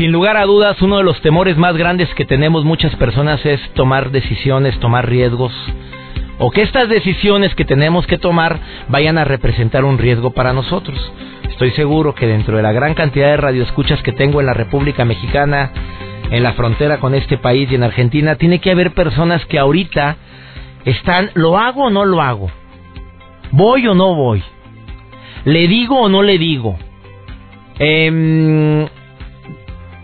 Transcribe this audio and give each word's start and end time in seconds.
Sin 0.00 0.12
lugar 0.12 0.38
a 0.38 0.46
dudas, 0.46 0.80
uno 0.80 0.96
de 0.96 1.02
los 1.02 1.20
temores 1.20 1.58
más 1.58 1.76
grandes 1.76 2.08
que 2.14 2.24
tenemos 2.24 2.64
muchas 2.64 2.96
personas 2.96 3.44
es 3.44 3.60
tomar 3.74 4.10
decisiones, 4.10 4.80
tomar 4.80 5.06
riesgos, 5.06 5.52
o 6.38 6.50
que 6.50 6.62
estas 6.62 6.88
decisiones 6.88 7.54
que 7.54 7.66
tenemos 7.66 8.06
que 8.06 8.16
tomar 8.16 8.60
vayan 8.88 9.18
a 9.18 9.26
representar 9.26 9.84
un 9.84 9.98
riesgo 9.98 10.30
para 10.30 10.54
nosotros. 10.54 10.98
Estoy 11.50 11.72
seguro 11.72 12.14
que 12.14 12.26
dentro 12.26 12.56
de 12.56 12.62
la 12.62 12.72
gran 12.72 12.94
cantidad 12.94 13.26
de 13.26 13.36
radioescuchas 13.36 14.02
que 14.02 14.12
tengo 14.12 14.40
en 14.40 14.46
la 14.46 14.54
República 14.54 15.04
Mexicana, 15.04 15.70
en 16.30 16.42
la 16.42 16.54
frontera 16.54 16.98
con 16.98 17.14
este 17.14 17.36
país 17.36 17.70
y 17.70 17.74
en 17.74 17.82
Argentina, 17.82 18.36
tiene 18.36 18.58
que 18.58 18.70
haber 18.70 18.92
personas 18.92 19.44
que 19.44 19.58
ahorita 19.58 20.16
están, 20.86 21.30
¿lo 21.34 21.58
hago 21.58 21.88
o 21.88 21.90
no 21.90 22.06
lo 22.06 22.22
hago? 22.22 22.50
¿Voy 23.50 23.86
o 23.86 23.94
no 23.94 24.14
voy? 24.14 24.42
¿Le 25.44 25.68
digo 25.68 26.00
o 26.00 26.08
no 26.08 26.22
le 26.22 26.38
digo? 26.38 26.78
Eh, 27.78 28.88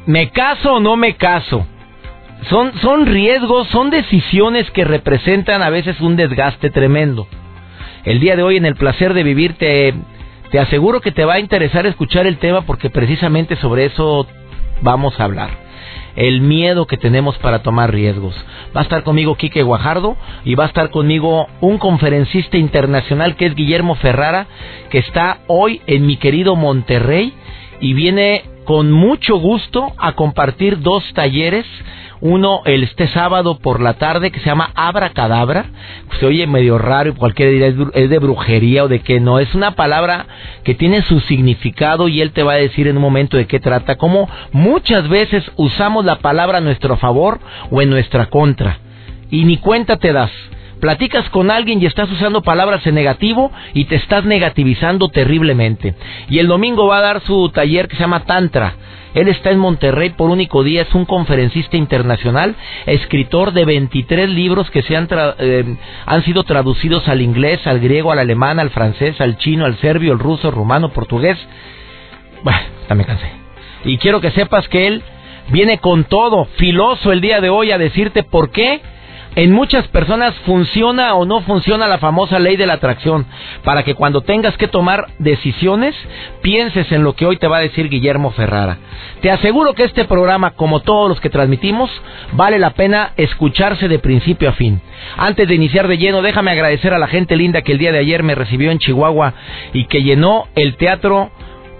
¿Me 0.06 0.30
caso 0.30 0.74
o 0.74 0.80
no 0.80 0.96
me 0.96 1.16
caso? 1.16 1.66
Son, 2.48 2.72
son 2.80 3.06
riesgos, 3.06 3.66
son 3.68 3.90
decisiones 3.90 4.70
que 4.70 4.84
representan 4.84 5.62
a 5.62 5.70
veces 5.70 6.00
un 6.00 6.14
desgaste 6.14 6.70
tremendo. 6.70 7.26
El 8.04 8.20
día 8.20 8.36
de 8.36 8.44
hoy 8.44 8.56
en 8.56 8.66
el 8.66 8.76
placer 8.76 9.14
de 9.14 9.24
vivir 9.24 9.54
te, 9.54 9.94
te 10.52 10.60
aseguro 10.60 11.00
que 11.00 11.10
te 11.10 11.24
va 11.24 11.34
a 11.34 11.40
interesar 11.40 11.86
escuchar 11.86 12.24
el 12.26 12.38
tema 12.38 12.60
porque 12.60 12.88
precisamente 12.88 13.56
sobre 13.56 13.86
eso 13.86 14.28
vamos 14.80 15.18
a 15.18 15.24
hablar. 15.24 15.50
El 16.14 16.40
miedo 16.40 16.86
que 16.86 16.96
tenemos 16.96 17.36
para 17.38 17.62
tomar 17.62 17.92
riesgos. 17.92 18.34
Va 18.74 18.80
a 18.80 18.84
estar 18.84 19.02
conmigo 19.02 19.34
Quique 19.34 19.64
Guajardo 19.64 20.16
y 20.44 20.54
va 20.54 20.64
a 20.64 20.68
estar 20.68 20.90
conmigo 20.90 21.48
un 21.60 21.78
conferencista 21.78 22.56
internacional 22.56 23.34
que 23.34 23.46
es 23.46 23.56
Guillermo 23.56 23.96
Ferrara, 23.96 24.46
que 24.88 24.98
está 24.98 25.38
hoy 25.48 25.82
en 25.88 26.06
mi 26.06 26.16
querido 26.16 26.54
Monterrey 26.54 27.34
y 27.80 27.94
viene 27.94 28.44
con 28.64 28.90
mucho 28.90 29.36
gusto 29.36 29.92
a 29.98 30.12
compartir 30.12 30.80
dos 30.80 31.04
talleres. 31.14 31.66
Uno 32.20 32.62
el 32.64 32.82
este 32.82 33.08
sábado 33.08 33.58
por 33.58 33.80
la 33.80 33.94
tarde 33.94 34.30
que 34.30 34.40
se 34.40 34.46
llama 34.46 34.72
Abra 34.74 35.10
Cadabra. 35.10 35.66
Se 36.18 36.26
oye 36.26 36.46
medio 36.46 36.78
raro 36.78 37.10
y 37.10 37.14
cualquiera 37.14 37.52
dirá 37.52 37.90
es 37.92 38.10
de 38.10 38.18
brujería 38.18 38.84
o 38.84 38.88
de 38.88 39.00
que 39.00 39.20
no. 39.20 39.38
Es 39.38 39.54
una 39.54 39.72
palabra 39.72 40.26
que 40.64 40.74
tiene 40.74 41.02
su 41.02 41.20
significado 41.20 42.08
y 42.08 42.22
él 42.22 42.32
te 42.32 42.42
va 42.42 42.54
a 42.54 42.56
decir 42.56 42.88
en 42.88 42.96
un 42.96 43.02
momento 43.02 43.36
de 43.36 43.46
qué 43.46 43.60
trata. 43.60 43.96
Como 43.96 44.28
muchas 44.52 45.08
veces 45.08 45.44
usamos 45.56 46.04
la 46.06 46.20
palabra 46.20 46.58
a 46.58 46.62
nuestro 46.62 46.96
favor 46.96 47.38
o 47.70 47.82
en 47.82 47.90
nuestra 47.90 48.26
contra. 48.26 48.78
Y 49.30 49.44
ni 49.44 49.58
cuenta 49.58 49.98
te 49.98 50.12
das 50.12 50.32
platicas 50.86 51.28
con 51.30 51.50
alguien 51.50 51.82
y 51.82 51.86
estás 51.86 52.08
usando 52.12 52.42
palabras 52.42 52.86
en 52.86 52.94
negativo 52.94 53.50
y 53.74 53.86
te 53.86 53.96
estás 53.96 54.24
negativizando 54.24 55.08
terriblemente. 55.08 55.96
Y 56.30 56.38
el 56.38 56.46
domingo 56.46 56.86
va 56.86 56.98
a 56.98 57.02
dar 57.02 57.22
su 57.22 57.48
taller 57.48 57.88
que 57.88 57.96
se 57.96 58.02
llama 58.02 58.24
Tantra. 58.24 58.76
Él 59.12 59.26
está 59.26 59.50
en 59.50 59.58
Monterrey 59.58 60.10
por 60.10 60.30
único 60.30 60.62
día, 60.62 60.82
es 60.82 60.94
un 60.94 61.04
conferencista 61.04 61.76
internacional, 61.76 62.54
escritor 62.86 63.52
de 63.52 63.64
23 63.64 64.30
libros 64.30 64.70
que 64.70 64.82
se 64.82 64.96
han, 64.96 65.08
eh, 65.10 65.76
han 66.06 66.22
sido 66.22 66.44
traducidos 66.44 67.08
al 67.08 67.20
inglés, 67.20 67.66
al 67.66 67.80
griego, 67.80 68.12
al 68.12 68.20
alemán, 68.20 68.60
al 68.60 68.70
francés, 68.70 69.20
al 69.20 69.38
chino, 69.38 69.64
al 69.64 69.76
serbio, 69.78 70.12
al 70.12 70.20
ruso, 70.20 70.52
rumano, 70.52 70.90
portugués. 70.90 71.36
Bueno, 72.44 72.60
ya 72.88 72.94
me 72.94 73.04
cansé. 73.04 73.28
Y 73.84 73.98
quiero 73.98 74.20
que 74.20 74.30
sepas 74.30 74.68
que 74.68 74.86
él 74.86 75.02
viene 75.48 75.78
con 75.78 76.04
todo, 76.04 76.44
filoso 76.58 77.10
el 77.10 77.20
día 77.20 77.40
de 77.40 77.48
hoy 77.48 77.72
a 77.72 77.78
decirte 77.78 78.22
por 78.22 78.52
qué 78.52 78.80
en 79.36 79.52
muchas 79.52 79.86
personas 79.88 80.34
funciona 80.46 81.14
o 81.14 81.26
no 81.26 81.42
funciona 81.42 81.86
la 81.86 81.98
famosa 81.98 82.38
ley 82.38 82.56
de 82.56 82.66
la 82.66 82.72
atracción, 82.74 83.26
para 83.62 83.82
que 83.82 83.94
cuando 83.94 84.22
tengas 84.22 84.56
que 84.56 84.66
tomar 84.66 85.08
decisiones, 85.18 85.94
pienses 86.40 86.90
en 86.90 87.04
lo 87.04 87.14
que 87.14 87.26
hoy 87.26 87.36
te 87.36 87.46
va 87.46 87.58
a 87.58 87.60
decir 87.60 87.90
Guillermo 87.90 88.30
Ferrara. 88.30 88.78
Te 89.20 89.30
aseguro 89.30 89.74
que 89.74 89.84
este 89.84 90.06
programa, 90.06 90.52
como 90.52 90.80
todos 90.80 91.10
los 91.10 91.20
que 91.20 91.28
transmitimos, 91.28 91.90
vale 92.32 92.58
la 92.58 92.70
pena 92.70 93.12
escucharse 93.18 93.88
de 93.88 93.98
principio 93.98 94.48
a 94.48 94.52
fin. 94.52 94.80
Antes 95.18 95.46
de 95.46 95.54
iniciar 95.54 95.86
de 95.86 95.98
lleno, 95.98 96.22
déjame 96.22 96.50
agradecer 96.50 96.94
a 96.94 96.98
la 96.98 97.06
gente 97.06 97.36
linda 97.36 97.60
que 97.60 97.72
el 97.72 97.78
día 97.78 97.92
de 97.92 97.98
ayer 97.98 98.22
me 98.22 98.34
recibió 98.34 98.70
en 98.70 98.78
Chihuahua 98.78 99.34
y 99.74 99.84
que 99.84 100.02
llenó 100.02 100.46
el 100.54 100.76
teatro 100.76 101.30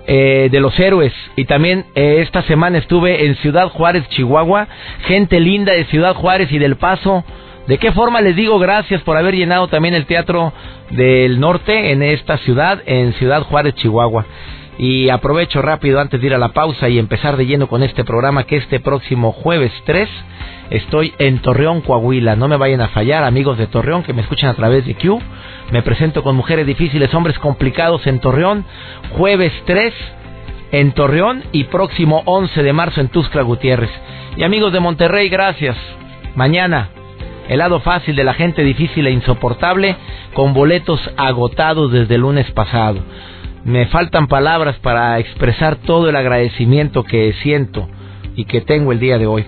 eh, 0.07 0.49
de 0.53 0.61
los 0.61 0.79
héroes 0.79 1.13
y 1.35 1.47
también 1.47 1.87
eh, 1.97 2.19
esta 2.21 2.43
semana 2.43 2.79
estuve 2.79 3.27
en 3.27 3.35
Ciudad 3.37 3.71
Juárez, 3.71 4.09
Chihuahua, 4.11 4.69
gente 5.07 5.41
linda 5.41 5.73
de 5.73 5.85
Ciudad 5.87 6.15
Juárez 6.15 6.53
y 6.53 6.59
del 6.59 6.77
Paso 6.77 7.25
¿De 7.67 7.79
qué 7.79 7.91
forma 7.91 8.21
les 8.21 8.37
digo 8.37 8.61
gracias 8.61 9.03
por 9.03 9.17
haber 9.17 9.35
llenado 9.35 9.67
también 9.67 9.95
el 9.95 10.07
Teatro 10.07 10.53
del 10.91 11.41
Norte 11.41 11.91
en 11.91 12.01
esta 12.01 12.39
ciudad, 12.39 12.81
en 12.87 13.13
Ciudad 13.15 13.43
Juárez, 13.43 13.75
Chihuahua? 13.75 14.25
Y 14.79 15.09
aprovecho 15.09 15.63
rápido 15.63 15.99
antes 15.99 16.21
de 16.21 16.29
ir 16.29 16.35
a 16.35 16.39
la 16.39 16.53
pausa 16.53 16.89
y 16.89 16.99
empezar 16.99 17.37
de 17.37 17.47
lleno 17.47 17.67
con 17.67 17.83
este 17.83 18.05
programa 18.05 18.45
que 18.45 18.59
este 18.59 18.79
próximo 18.79 19.33
jueves 19.33 19.73
3 19.85 20.09
estoy 20.71 21.13
en 21.19 21.41
Torreón, 21.41 21.81
Coahuila. 21.81 22.37
No 22.37 22.47
me 22.47 22.57
vayan 22.57 22.83
a 22.83 22.89
fallar, 22.89 23.25
amigos 23.25 23.59
de 23.59 23.67
Torreón 23.67 24.05
que 24.05 24.13
me 24.13 24.23
escuchan 24.23 24.51
a 24.51 24.55
través 24.55 24.87
de 24.87 24.95
Q. 24.95 25.21
Me 25.73 25.83
presento 25.83 26.23
con 26.23 26.37
mujeres 26.37 26.67
difíciles, 26.67 27.13
hombres 27.15 27.37
complicados 27.41 28.07
en 28.07 28.21
Torreón. 28.21 28.65
Jueves 29.17 29.53
3 29.65 29.93
en 30.71 30.93
Torreón 30.93 31.43
y 31.51 31.65
próximo 31.65 32.23
11 32.27 32.63
de 32.63 32.73
marzo 32.73 33.01
en 33.01 33.09
Tuscla 33.09 33.43
Gutiérrez. 33.43 33.91
Y 34.37 34.45
amigos 34.45 34.73
de 34.73 34.79
Monterrey, 34.79 35.29
gracias. 35.29 35.77
Mañana 36.37 36.91
el 37.49 37.59
lado 37.59 37.81
fácil 37.81 38.17
de 38.17 38.25
la 38.25 38.35
gente 38.35 38.65
difícil 38.65 39.07
e 39.07 39.11
insoportable 39.11 39.97
con 40.35 40.53
boletos 40.53 41.01
agotados 41.17 41.93
desde 41.93 42.17
el 42.17 42.23
lunes 42.23 42.51
pasado. 42.53 43.01
Me 43.65 43.87
faltan 43.87 44.27
palabras 44.27 44.77
para 44.81 45.19
expresar 45.19 45.77
todo 45.77 46.09
el 46.09 46.17
agradecimiento 46.17 47.05
que 47.05 47.33
siento 47.43 47.89
y 48.37 48.45
que 48.45 48.61
tengo 48.61 48.93
el 48.93 49.01
día 49.01 49.19
de 49.19 49.27
hoy. 49.27 49.45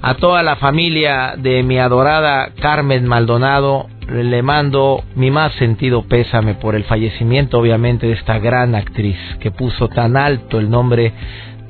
A 0.00 0.14
toda 0.14 0.42
la 0.42 0.56
familia 0.56 1.34
de 1.36 1.62
mi 1.62 1.78
adorada 1.78 2.50
Carmen 2.60 3.06
Maldonado 3.06 3.88
le 4.08 4.42
mando 4.42 5.04
mi 5.16 5.30
más 5.30 5.52
sentido 5.54 6.02
pésame 6.02 6.54
por 6.54 6.74
el 6.74 6.84
fallecimiento 6.84 7.58
obviamente 7.58 8.06
de 8.06 8.14
esta 8.14 8.38
gran 8.38 8.74
actriz 8.74 9.18
que 9.40 9.50
puso 9.50 9.88
tan 9.88 10.16
alto 10.16 10.58
el 10.58 10.70
nombre 10.70 11.12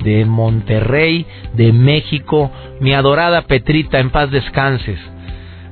de 0.05 0.25
Monterrey, 0.25 1.27
de 1.55 1.73
México, 1.73 2.53
mi 2.79 2.95
adorada 2.95 3.43
Petrita, 3.43 3.99
en 3.99 4.11
paz 4.11 4.31
descanses 4.31 5.01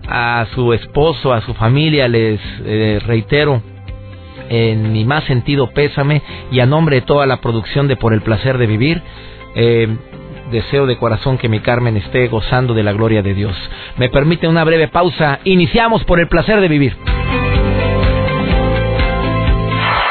a 0.09 0.47
su 0.55 0.73
esposo, 0.73 1.33
a 1.33 1.41
su 1.41 1.55
familia, 1.55 2.09
les 2.09 2.41
eh, 2.65 3.01
reitero 3.05 3.63
en 4.49 4.93
mi 4.93 5.05
más 5.05 5.25
sentido 5.25 5.71
pésame 5.71 6.23
y 6.51 6.61
a 6.61 6.67
nombre 6.67 6.97
de 6.97 7.03
toda 7.03 7.27
la 7.27 7.39
producción 7.39 7.89
de 7.89 7.97
Por 7.97 8.13
el 8.13 8.23
placer 8.23 8.59
de 8.59 8.67
vivir, 8.67 9.03
eh, 9.55 9.89
deseo 10.51 10.87
de 10.87 10.97
corazón 10.97 11.39
que 11.39 11.49
mi 11.49 11.61
Carmen 11.61 11.97
esté 11.97 12.29
gozando 12.29 12.75
de 12.75 12.83
la 12.83 12.93
gloria 12.93 13.23
de 13.23 13.35
Dios. 13.35 13.57
Me 13.97 14.09
permite 14.09 14.47
una 14.49 14.65
breve 14.65 14.89
pausa. 14.89 15.41
Iniciamos 15.45 16.05
por 16.05 16.21
el 16.21 16.29
placer 16.29 16.61
de 16.61 16.69
vivir. 16.69 16.97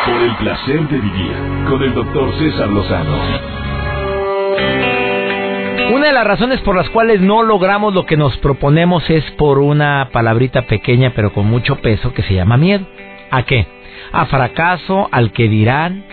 Por 0.06 0.22
el 0.22 0.36
placer 0.38 0.88
de 0.88 0.98
vivir 0.98 1.34
con 1.70 1.84
el 1.84 1.94
doctor 1.94 2.34
César 2.38 2.70
Lozano. 2.70 3.66
Una 5.94 6.08
de 6.08 6.14
las 6.14 6.26
razones 6.26 6.62
por 6.62 6.76
las 6.76 6.90
cuales 6.90 7.22
no 7.22 7.44
logramos 7.44 7.94
lo 7.94 8.06
que 8.06 8.18
nos 8.18 8.36
proponemos 8.38 9.10
es 9.10 9.24
por 9.32 9.60
una 9.60 10.10
palabrita 10.12 10.64
pequeña 10.64 11.12
pero 11.16 11.34
con 11.34 11.46
mucho 11.46 11.78
peso 11.78 12.14
que 12.14 12.24
se 12.24 12.34
llama 12.34 12.58
miedo. 12.58 12.86
¿A 13.30 13.44
qué? 13.44 13.68
A 14.12 14.26
fracaso, 14.26 15.10
al 15.12 15.32
que 15.32 15.48
dirán, 15.50 16.04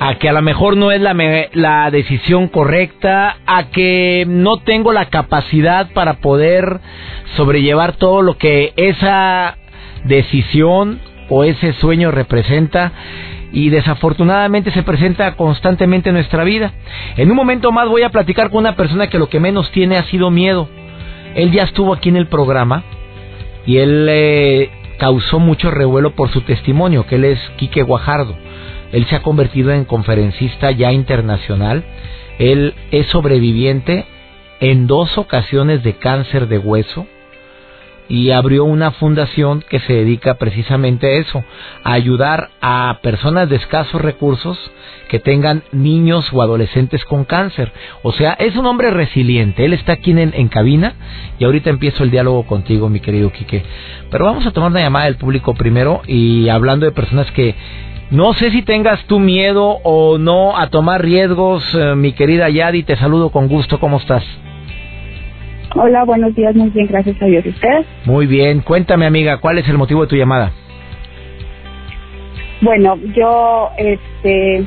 a 0.00 0.16
que 0.16 0.28
a 0.28 0.32
lo 0.32 0.42
mejor 0.42 0.76
no 0.76 0.90
es 0.90 1.00
la, 1.00 1.14
la 1.52 1.90
decisión 1.90 2.48
correcta, 2.48 3.36
a 3.46 3.70
que 3.70 4.24
no 4.26 4.58
tengo 4.58 4.92
la 4.92 5.06
capacidad 5.06 5.90
para 5.92 6.14
poder 6.14 6.80
sobrellevar 7.36 7.94
todo 7.94 8.22
lo 8.22 8.36
que 8.36 8.72
esa 8.76 9.56
decisión 10.04 11.00
o 11.28 11.44
ese 11.44 11.72
sueño 11.74 12.10
representa 12.10 12.92
y 13.56 13.70
desafortunadamente 13.70 14.70
se 14.70 14.82
presenta 14.82 15.34
constantemente 15.34 16.10
en 16.10 16.16
nuestra 16.16 16.44
vida. 16.44 16.74
En 17.16 17.30
un 17.30 17.36
momento 17.36 17.72
más 17.72 17.88
voy 17.88 18.02
a 18.02 18.10
platicar 18.10 18.50
con 18.50 18.58
una 18.58 18.76
persona 18.76 19.06
que 19.06 19.18
lo 19.18 19.30
que 19.30 19.40
menos 19.40 19.70
tiene 19.70 19.96
ha 19.96 20.02
sido 20.02 20.30
miedo. 20.30 20.68
Él 21.34 21.52
ya 21.52 21.62
estuvo 21.62 21.94
aquí 21.94 22.10
en 22.10 22.16
el 22.16 22.26
programa 22.26 22.84
y 23.64 23.78
él 23.78 24.08
eh, 24.10 24.70
causó 24.98 25.38
mucho 25.38 25.70
revuelo 25.70 26.10
por 26.10 26.28
su 26.28 26.42
testimonio, 26.42 27.06
que 27.06 27.14
él 27.14 27.24
es 27.24 27.40
Quique 27.56 27.82
Guajardo. 27.82 28.36
Él 28.92 29.06
se 29.06 29.16
ha 29.16 29.22
convertido 29.22 29.72
en 29.72 29.86
conferencista 29.86 30.70
ya 30.72 30.92
internacional. 30.92 31.82
Él 32.38 32.74
es 32.90 33.06
sobreviviente 33.06 34.04
en 34.60 34.86
dos 34.86 35.16
ocasiones 35.16 35.82
de 35.82 35.94
cáncer 35.94 36.48
de 36.48 36.58
hueso 36.58 37.06
y 38.08 38.30
abrió 38.30 38.64
una 38.64 38.92
fundación 38.92 39.64
que 39.68 39.80
se 39.80 39.92
dedica 39.92 40.34
precisamente 40.34 41.06
a 41.06 41.20
eso, 41.20 41.44
a 41.82 41.92
ayudar 41.92 42.50
a 42.60 42.98
personas 43.02 43.48
de 43.48 43.56
escasos 43.56 44.00
recursos 44.00 44.58
que 45.08 45.18
tengan 45.18 45.62
niños 45.72 46.32
o 46.32 46.42
adolescentes 46.42 47.04
con 47.04 47.24
cáncer. 47.24 47.72
O 48.02 48.12
sea, 48.12 48.32
es 48.34 48.56
un 48.56 48.66
hombre 48.66 48.90
resiliente. 48.90 49.64
Él 49.64 49.72
está 49.72 49.92
aquí 49.92 50.10
en, 50.10 50.18
en 50.18 50.48
cabina 50.48 50.94
y 51.38 51.44
ahorita 51.44 51.70
empiezo 51.70 52.02
el 52.02 52.10
diálogo 52.10 52.44
contigo, 52.44 52.88
mi 52.88 53.00
querido 53.00 53.30
Quique. 53.30 53.62
Pero 54.10 54.24
vamos 54.24 54.46
a 54.46 54.50
tomar 54.50 54.70
una 54.70 54.80
llamada 54.80 55.06
del 55.06 55.16
público 55.16 55.54
primero 55.54 56.02
y 56.06 56.48
hablando 56.48 56.86
de 56.86 56.92
personas 56.92 57.30
que 57.32 57.54
no 58.10 58.34
sé 58.34 58.50
si 58.52 58.62
tengas 58.62 59.04
tu 59.06 59.18
miedo 59.18 59.78
o 59.82 60.16
no 60.18 60.56
a 60.56 60.68
tomar 60.70 61.02
riesgos, 61.02 61.64
eh, 61.74 61.96
mi 61.96 62.12
querida 62.12 62.48
Yadi, 62.48 62.84
te 62.84 62.96
saludo 62.96 63.30
con 63.30 63.48
gusto, 63.48 63.80
¿cómo 63.80 63.98
estás? 63.98 64.22
Hola, 65.74 66.04
buenos 66.04 66.34
días, 66.34 66.54
muy 66.54 66.70
bien, 66.70 66.86
gracias 66.86 67.20
a 67.20 67.26
Dios. 67.26 67.44
¿Y 67.44 67.50
usted? 67.50 67.84
Muy 68.04 68.26
bien, 68.26 68.60
cuéntame 68.60 69.06
amiga, 69.06 69.38
¿cuál 69.38 69.58
es 69.58 69.68
el 69.68 69.76
motivo 69.76 70.02
de 70.02 70.08
tu 70.08 70.16
llamada? 70.16 70.52
Bueno, 72.62 72.96
yo, 73.14 73.70
este, 73.76 74.64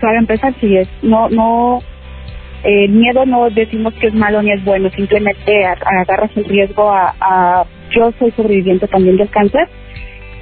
para 0.00 0.18
empezar, 0.18 0.54
sí 0.60 0.76
es, 0.76 0.88
no, 1.02 1.28
no, 1.28 1.82
miedo 2.88 3.26
no 3.26 3.50
decimos 3.50 3.92
que 3.94 4.06
es 4.06 4.14
malo 4.14 4.40
ni 4.42 4.52
es 4.52 4.64
bueno, 4.64 4.88
simplemente 4.90 5.66
agarras 5.66 6.30
el 6.36 6.44
riesgo 6.44 6.90
a, 6.90 7.14
a, 7.20 7.64
yo 7.90 8.12
soy 8.18 8.30
sobreviviente 8.32 8.86
también 8.88 9.16
del 9.16 9.28
cáncer 9.28 9.68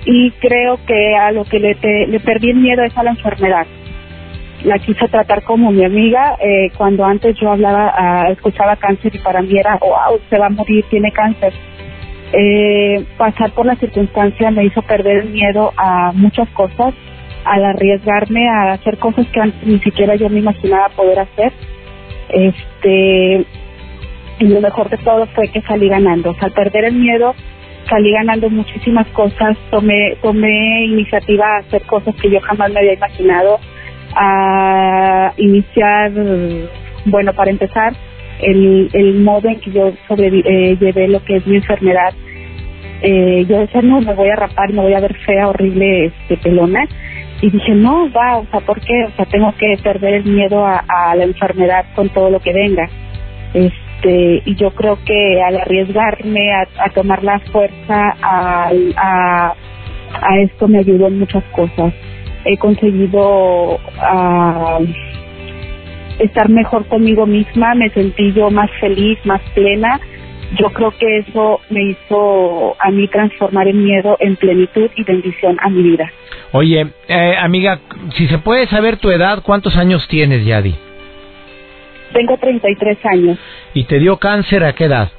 y 0.05 0.31
creo 0.33 0.79
que 0.87 1.17
a 1.17 1.33
lo 1.33 1.45
que 1.45 1.59
le, 1.59 1.77
le 2.07 2.21
perdí 2.21 2.51
el 2.51 2.57
miedo 2.57 2.83
es 2.83 2.97
a 2.97 3.03
la 3.03 3.11
enfermedad 3.11 3.67
la 4.65 4.79
quise 4.79 5.09
tratar 5.09 5.43
como 5.43 5.71
mi 5.71 5.85
amiga. 5.85 6.37
Eh, 6.41 6.71
cuando 6.77 7.05
antes 7.05 7.37
yo 7.41 7.51
hablaba, 7.51 8.27
uh, 8.29 8.33
escuchaba 8.33 8.77
cáncer 8.77 9.15
y 9.15 9.19
para 9.19 9.43
mí 9.43 9.59
era, 9.59 9.79
wow, 9.79 10.19
se 10.29 10.39
va 10.39 10.47
a 10.47 10.51
morir, 10.51 10.85
tiene 10.91 11.13
cáncer. 11.13 11.53
Eh, 12.33 13.05
pasar 13.17 13.51
por 13.53 13.67
la 13.67 13.75
circunstancia 13.77 14.51
me 14.51 14.65
hizo 14.65 14.83
perder 14.83 15.19
el 15.19 15.31
miedo 15.31 15.73
a 15.77 16.13
muchas 16.13 16.49
cosas, 16.51 16.95
al 17.45 17.65
arriesgarme 17.65 18.49
a 18.49 18.73
hacer 18.73 18.99
cosas 18.99 19.27
que 19.29 19.41
antes 19.41 19.67
ni 19.67 19.81
siquiera 19.81 20.15
yo 20.15 20.29
me 20.29 20.41
imaginaba 20.41 20.89
poder 20.91 21.21
hacer. 21.21 21.53
Este, 22.29 23.45
y 24.39 24.45
lo 24.47 24.61
mejor 24.61 24.89
de 24.89 24.99
todo 24.99 25.27
fue 25.35 25.49
que 25.49 25.61
salí 25.63 25.89
ganando. 25.89 26.37
Al 26.41 26.53
perder 26.53 26.85
el 26.85 26.95
miedo, 26.95 27.35
salí 27.89 28.13
ganando 28.13 28.49
muchísimas 28.49 29.07
cosas, 29.09 29.57
tomé, 29.71 30.17
tomé 30.23 30.85
iniciativa 30.85 31.57
a 31.57 31.59
hacer 31.59 31.83
cosas 31.83 32.15
que 32.17 32.31
yo 32.31 32.41
jamás 32.41 32.71
me 32.71 32.81
había 32.81 32.95
imaginado 32.95 33.59
a 34.15 35.33
iniciar, 35.37 36.13
bueno, 37.07 37.33
para 37.35 37.51
empezar, 37.51 37.95
el, 38.43 38.91
el 38.93 39.21
modo 39.21 39.49
en 39.49 39.61
que 39.61 39.71
yo 39.71 39.93
eh, 40.17 40.77
llevé 40.81 41.09
lo 41.09 41.23
que 41.25 41.37
es 41.37 41.47
mi 41.47 41.57
enfermedad. 41.57 42.15
Eh, 43.03 43.47
yo 43.49 43.61
decía, 43.61 43.83
no, 43.83 44.01
me 44.01 44.15
voy 44.15 44.29
a 44.29 44.37
rapar, 44.37 44.73
me 44.73 44.83
voy 44.83 44.95
a 44.95 45.01
ver 45.01 45.15
fea, 45.27 45.49
horrible, 45.49 46.07
este, 46.07 46.37
pelona. 46.37 46.87
Y 47.41 47.51
dije, 47.51 47.73
no, 47.75 48.11
va, 48.13 48.39
o 48.39 48.47
sea, 48.51 48.61
¿por 48.61 48.81
qué? 48.81 49.05
O 49.05 49.11
sea, 49.17 49.25
tengo 49.27 49.53
que 49.57 49.79
perder 49.83 50.15
el 50.15 50.25
miedo 50.25 50.65
a, 50.67 50.85
a 50.89 51.15
la 51.17 51.25
enfermedad 51.25 51.87
con 51.95 52.11
todo 52.11 52.31
lo 52.31 52.41
que 52.41 52.53
venga. 52.53 52.89
Este, 53.55 54.43
y 54.45 54.55
yo 54.57 54.71
creo 54.73 54.99
que 55.05 55.43
al 55.43 55.57
arriesgarme 55.57 56.53
a, 56.53 56.91
tomar 56.95 57.25
la 57.25 57.41
fuerza 57.51 58.15
a, 58.23 58.71
a, 58.97 59.55
a 60.13 60.39
esto 60.41 60.69
me 60.69 60.79
ayudó 60.79 61.09
en 61.09 61.21
muchas 61.21 61.45
cosas 61.45 61.95
he 62.45 62.57
conseguido 62.57 63.77
uh, 63.77 64.87
estar 66.19 66.49
mejor 66.49 66.87
conmigo 66.87 67.27
misma, 67.27 67.75
me 67.75 67.91
sentí 67.91 68.33
yo 68.33 68.51
más 68.51 68.71
feliz, 68.81 69.19
más 69.25 69.41
plena. 69.55 70.01
Yo 70.59 70.71
creo 70.71 70.93
que 70.99 71.19
eso 71.19 71.61
me 71.71 71.91
hizo 71.91 72.77
a 72.81 72.91
mí 72.91 73.07
transformar 73.09 73.69
el 73.69 73.77
miedo 73.77 74.17
en 74.19 74.35
plenitud 74.37 74.91
y 74.97 75.05
bendición 75.05 75.57
a 75.61 75.71
mi 75.71 75.83
vida. 75.83 76.11
Oye, 76.53 76.89
eh, 77.07 77.35
amiga, 77.39 77.81
si 78.17 78.27
se 78.27 78.39
puede 78.39 78.67
saber 78.67 78.97
tu 78.97 79.11
edad, 79.11 79.43
¿cuántos 79.45 79.77
años 79.77 80.09
tienes, 80.09 80.45
Yadi? 80.45 80.75
Tengo 82.13 82.37
33 82.37 82.99
años. 83.05 83.39
¿Y 83.75 83.85
te 83.85 84.01
dio 84.01 84.17
cáncer 84.17 84.65
a 84.65 84.73
qué 84.73 84.87
edad? 84.87 85.13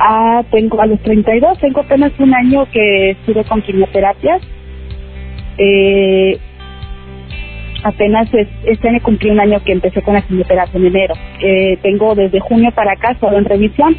Ah, 0.00 0.42
tengo 0.50 0.80
a 0.82 0.86
los 0.86 1.00
32, 1.02 1.58
tengo 1.60 1.80
apenas 1.80 2.12
un 2.18 2.34
año 2.34 2.66
que 2.72 3.10
estuve 3.10 3.44
con 3.44 3.62
quimioterapias 3.62 4.42
eh, 5.58 6.38
apenas 7.82 8.28
este 8.64 8.88
año 8.88 9.00
cumplí 9.02 9.30
un 9.30 9.40
año 9.40 9.62
que 9.64 9.72
empecé 9.72 10.02
con 10.02 10.14
la 10.14 10.22
quimioterapia 10.22 10.78
en 10.78 10.86
enero. 10.86 11.14
Eh, 11.40 11.78
tengo 11.82 12.14
desde 12.14 12.40
junio 12.40 12.70
para 12.74 12.92
acá 12.92 13.16
solo 13.20 13.38
en 13.38 13.44
revisión. 13.44 13.96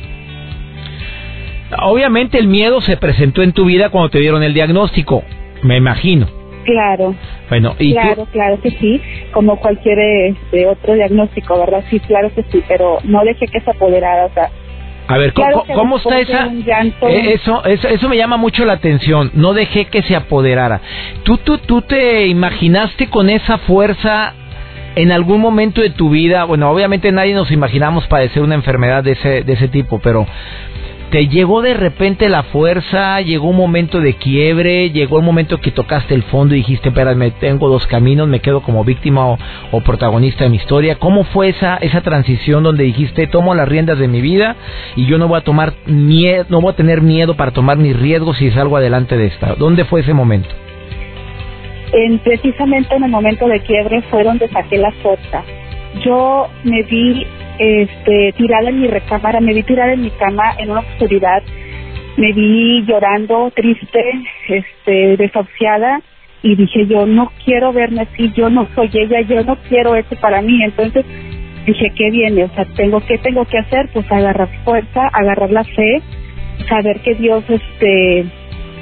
Obviamente 1.82 2.38
el 2.38 2.48
miedo 2.48 2.82
se 2.82 2.98
presentó 2.98 3.42
en 3.44 3.54
tu 3.54 3.66
vida 3.66 3.90
cuando 3.90 4.10
te 4.10 4.20
dieron 4.20 4.42
el 4.44 4.54
diagnóstico, 4.54 5.24
me 5.64 5.78
imagino. 5.78 6.28
Claro. 6.64 7.16
Bueno, 7.50 7.76
¿y 7.80 7.94
claro, 7.94 8.28
claro 8.32 8.60
que 8.62 8.72
sí, 8.72 9.02
como 9.32 9.58
cualquier 9.58 10.00
este, 10.00 10.68
otro 10.68 10.96
diagnóstico, 10.96 11.58
¿verdad? 11.58 11.84
Sí, 11.90 12.00
claro 12.02 12.30
que 12.34 12.44
sí, 12.52 12.62
pero 12.68 13.00
no 13.06 13.24
dejé 13.24 13.48
que 13.48 13.62
se 13.62 13.72
apoderara, 13.72 14.26
o 14.26 14.34
sea, 14.34 14.50
a 15.08 15.18
ver, 15.18 15.34
¿cómo, 15.34 15.98
está 15.98 16.20
esa? 16.20 16.48
Eh, 16.48 17.34
eso, 17.34 17.64
eso, 17.64 17.88
eso 17.88 18.10
me 18.10 18.18
llama 18.18 18.36
mucho 18.36 18.66
la 18.66 18.74
atención. 18.74 19.32
No 19.34 19.54
dejé 19.54 19.86
que 19.86 20.02
se 20.04 20.16
apoderara. 20.16 20.82
¿Tú, 21.24 21.38
tú, 21.38 21.60
tú 21.60 21.82
te 21.82 22.28
imaginaste 22.28 23.08
con 23.08 23.30
esa 23.30 23.58
fuerza 23.60 24.34
en 24.96 25.14
algún 25.14 25.40
momento 25.40 25.82
de 25.82 25.92
tu 25.92 26.10
vida? 26.10 26.44
Bueno, 26.44 26.70
obviamente 26.70 27.12
nadie 27.14 27.34
nos 27.34 27.52
imaginamos 27.52 28.06
padecer 28.08 28.44
una 28.44 28.56
enfermedad 28.56 29.04
de 29.04 29.14
ese, 29.14 29.44
de 29.44 29.54
ese 29.54 29.70
tipo, 29.70 30.00
pero 30.00 30.28
te 31.10 31.28
llegó 31.28 31.62
de 31.62 31.74
repente 31.74 32.28
la 32.28 32.44
fuerza, 32.44 33.22
llegó 33.22 33.50
un 33.50 33.56
momento 33.56 34.02
de 34.02 34.16
quiebre, 34.16 34.90
llegó 34.92 35.20
el 35.20 35.26
momento 35.26 35.60
que 35.60 35.72
tocaste 35.72 36.14
el 36.14 36.24
fondo 36.24 36.54
y 36.54 36.58
dijiste, 36.58 36.90
espérame, 36.90 37.32
tengo 37.40 37.70
dos 37.70 37.88
caminos, 37.88 38.28
me 38.28 38.42
quedo 38.42 38.62
como 38.62 38.84
víctima 38.84 39.38
o, 39.72 39.82
protagonista 39.82 40.44
de 40.44 40.50
mi 40.50 40.58
historia. 40.58 40.96
¿Cómo 40.96 41.24
fue 41.24 41.50
esa, 41.50 41.78
esa 41.78 42.02
transición 42.02 42.64
donde 42.64 42.84
dijiste, 42.84 43.28
tomo 43.28 43.56
las 43.56 43.70
riendas 43.70 44.00
de 44.00 44.08
mi 44.08 44.20
vida 44.22 44.58
y 44.96 45.06
yo 45.06 45.18
no 45.18 45.30
voy 45.30 45.38
a 45.38 45.44
tomar 45.44 45.74
miedo, 45.86 46.46
no 46.50 46.60
voy 46.60 46.74
a 46.74 46.76
tener 46.76 47.02
miedo 47.02 47.36
para 47.36 47.52
tomar 47.52 47.78
mis 47.78 47.98
riesgos 47.98 48.42
y 48.42 48.52
salgo 48.52 48.76
adelante 48.76 49.16
de 49.16 49.28
esta? 49.28 49.56
¿Dónde 49.56 49.86
fue 49.86 50.02
ese 50.02 50.14
momento? 50.14 50.50
En, 51.94 52.20
precisamente 52.20 52.94
en 52.94 53.04
el 53.06 53.12
momento 53.12 53.48
de 53.48 53.62
quiebre 53.62 54.02
fue 54.04 54.24
donde 54.24 54.50
saqué 54.50 54.78
la 54.78 54.92
fuerza. 54.92 55.44
Yo 56.04 56.48
me 56.64 56.84
vi 56.84 57.26
este, 57.60 58.34
tirada 58.38 58.70
en 58.70 58.82
mi 58.82 58.88
recámara, 58.88 59.40
me 59.40 59.54
vi 59.54 59.64
tirada 59.64 59.94
en 59.94 60.02
mi 60.02 60.10
cama 60.12 60.56
en 60.58 60.72
una 60.72 60.82
oscuridad, 60.82 61.44
me 62.18 62.34
vi 62.34 62.84
llorando, 62.86 63.52
triste, 63.56 64.04
este, 64.50 65.18
desahuciada 65.18 66.02
y 66.42 66.56
dije 66.56 66.86
yo 66.88 67.06
no 67.06 67.32
quiero 67.44 67.74
verme 67.74 68.02
así, 68.02 68.32
yo 68.34 68.50
no 68.50 68.68
soy 68.76 68.90
ella, 68.94 69.22
yo 69.22 69.44
no 69.44 69.58
quiero 69.70 69.96
eso 69.96 70.16
para 70.22 70.42
mí, 70.42 70.64
entonces 70.64 71.06
dije 71.66 71.92
qué 71.96 72.12
viene, 72.12 72.46
o 72.46 72.50
sea, 72.50 72.66
tengo 72.76 73.02
que 73.02 73.18
tengo 73.18 73.46
que 73.46 73.58
hacer, 73.58 73.90
pues 73.94 74.10
agarrar 74.12 74.50
fuerza, 74.64 75.08
agarrar 75.12 75.52
la 75.52 75.64
fe, 75.64 76.02
saber 76.70 77.02
que 77.02 77.16
Dios 77.16 77.44
este 77.50 78.26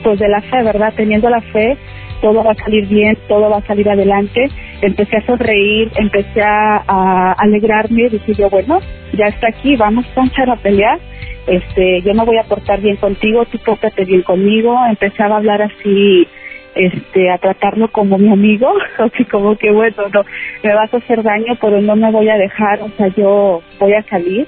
pues 0.03 0.19
de 0.19 0.29
la 0.29 0.41
fe, 0.41 0.63
¿verdad? 0.63 0.93
Teniendo 0.95 1.29
la 1.29 1.41
fe, 1.41 1.77
todo 2.25 2.43
va 2.43 2.53
a 2.53 2.55
salir 2.55 2.87
bien, 2.87 3.15
todo 3.27 3.51
va 3.51 3.57
a 3.57 3.67
salir 3.67 3.87
adelante. 3.87 4.49
Empecé 4.81 5.17
a 5.17 5.25
sonreír, 5.27 5.91
empecé 5.95 6.41
a, 6.41 7.33
alegrarme, 7.33 8.09
dije 8.09 8.33
yo, 8.33 8.49
bueno, 8.49 8.79
ya 9.13 9.27
está 9.27 9.49
aquí, 9.49 9.75
vamos 9.75 10.07
a 10.15 10.51
a 10.51 10.55
pelear. 10.55 10.97
Este, 11.45 12.01
yo 12.01 12.15
me 12.15 12.25
voy 12.25 12.37
a 12.39 12.49
portar 12.49 12.81
bien 12.81 12.95
contigo, 12.95 13.45
tú 13.45 13.59
pórtate 13.59 14.05
bien 14.05 14.23
conmigo. 14.23 14.75
Empecé 14.89 15.21
a 15.21 15.35
hablar 15.35 15.61
así, 15.61 16.27
este, 16.73 17.29
a 17.29 17.37
tratarlo 17.37 17.91
como 17.91 18.17
mi 18.17 18.31
amigo, 18.33 18.73
así 18.97 19.23
como 19.25 19.55
que 19.55 19.69
bueno, 19.71 20.09
no, 20.11 20.23
me 20.63 20.73
vas 20.73 20.91
a 20.95 20.97
hacer 20.97 21.21
daño, 21.21 21.55
pero 21.61 21.79
no 21.79 21.95
me 21.95 22.09
voy 22.09 22.27
a 22.27 22.37
dejar, 22.37 22.81
o 22.81 22.89
sea, 22.97 23.09
yo 23.09 23.61
voy 23.79 23.93
a 23.93 24.01
salir. 24.09 24.47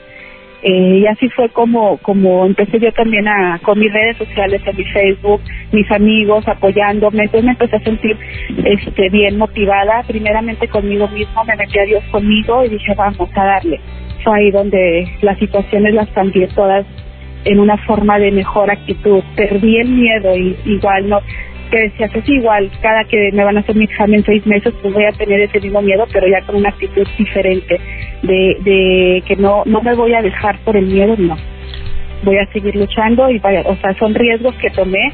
Eh, 0.63 0.99
y 1.01 1.05
así 1.05 1.29
fue 1.29 1.49
como, 1.49 1.97
como 1.99 2.45
empecé 2.45 2.79
yo 2.79 2.91
también 2.91 3.27
a, 3.27 3.59
con 3.63 3.77
mis 3.79 3.93
redes 3.93 4.17
sociales, 4.17 4.61
en 4.65 4.75
mi 4.75 4.83
Facebook, 4.85 5.41
mis 5.71 5.89
amigos 5.91 6.47
apoyándome, 6.47 7.23
entonces 7.23 7.43
me 7.43 7.51
empecé 7.51 7.75
a 7.75 7.81
sentir 7.81 8.17
este, 8.65 9.09
bien 9.09 9.37
motivada, 9.37 10.03
primeramente 10.07 10.67
conmigo 10.67 11.07
mismo, 11.09 11.43
me 11.45 11.55
metí 11.55 11.77
a 11.77 11.85
Dios 11.85 12.03
conmigo 12.11 12.65
y 12.65 12.69
dije, 12.69 12.93
vamos 12.97 13.29
a 13.35 13.45
darle. 13.45 13.79
Fue 14.23 14.35
ahí 14.35 14.51
donde 14.51 15.07
las 15.21 15.37
situaciones 15.37 15.93
las 15.93 16.09
cambié 16.09 16.47
todas 16.47 16.85
en 17.45 17.59
una 17.59 17.77
forma 17.85 18.17
de 18.17 18.31
mejor 18.31 18.71
actitud, 18.71 19.23
perdí 19.35 19.77
el 19.77 19.89
miedo 19.89 20.35
y 20.35 20.57
igual 20.65 21.07
no, 21.07 21.21
que 21.69 21.79
decías, 21.79 22.13
es 22.15 22.27
igual, 22.29 22.69
cada 22.81 23.03
que 23.05 23.31
me 23.31 23.43
van 23.43 23.57
a 23.57 23.59
hacer 23.59 23.75
mi 23.75 23.85
examen 23.85 24.23
seis 24.25 24.45
meses, 24.45 24.73
pues 24.81 24.93
voy 24.93 25.05
a 25.05 25.11
tener 25.11 25.39
ese 25.41 25.59
mismo 25.59 25.81
miedo, 25.81 26.05
pero 26.11 26.27
ya 26.27 26.41
con 26.45 26.55
una 26.55 26.69
actitud 26.69 27.07
diferente, 27.17 27.79
de, 28.23 28.57
de 28.61 29.23
que 29.25 29.35
no, 29.35 29.63
no 29.65 29.81
me 29.81 29.93
voy 29.95 30.13
a 30.13 30.21
dejar 30.21 30.59
por 30.59 30.75
el 30.75 30.87
miedo, 30.87 31.15
no. 31.17 31.37
Voy 32.23 32.37
a 32.37 32.51
seguir 32.51 32.75
luchando 32.75 33.29
y 33.29 33.39
vaya, 33.39 33.61
o 33.65 33.75
sea, 33.77 33.93
son 33.99 34.15
riesgos 34.15 34.55
que 34.55 34.69
tomé, 34.71 35.13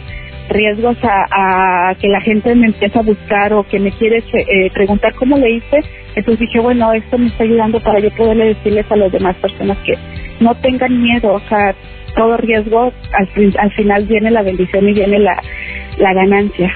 riesgos 0.50 0.98
a, 1.04 1.96
que 2.00 2.08
la 2.08 2.22
gente 2.22 2.56
me 2.56 2.68
empiece 2.68 2.98
a 2.98 3.02
buscar 3.02 3.54
o 3.54 3.64
que 3.64 3.80
me 3.80 3.92
quiere 3.92 4.24
eh, 4.34 4.72
preguntar 4.74 5.14
cómo 5.16 5.38
le 5.38 5.52
hice, 5.52 5.84
entonces 6.16 6.40
dije, 6.40 6.60
bueno, 6.60 6.94
esto 6.94 7.18
me 7.18 7.28
está 7.28 7.44
ayudando 7.44 7.80
para 7.80 8.00
yo 8.00 8.10
poderle 8.12 8.54
decirles 8.54 8.86
a 8.90 8.96
las 8.96 9.12
demás 9.12 9.36
personas 9.38 9.78
que 9.80 9.98
no 10.40 10.56
tengan 10.56 11.02
miedo, 11.02 11.34
o 11.34 11.40
sea, 11.50 11.76
todo 12.16 12.38
riesgo, 12.38 12.94
al, 13.14 13.54
al 13.58 13.72
final 13.72 14.06
viene 14.06 14.32
la 14.32 14.44
bendición 14.44 14.88
y 14.88 14.94
viene 14.94 15.20
la, 15.20 15.42
la 15.98 16.14
ganancia. 16.14 16.72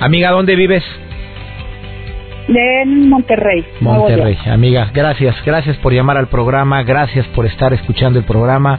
Amiga, 0.00 0.30
¿dónde 0.30 0.54
vives? 0.56 0.84
En 2.48 3.08
Monterrey. 3.08 3.64
Monterrey, 3.80 4.36
amiga, 4.46 4.90
gracias, 4.92 5.34
gracias 5.44 5.76
por 5.78 5.92
llamar 5.92 6.18
al 6.18 6.28
programa, 6.28 6.82
gracias 6.82 7.26
por 7.28 7.46
estar 7.46 7.72
escuchando 7.72 8.18
el 8.18 8.24
programa. 8.24 8.78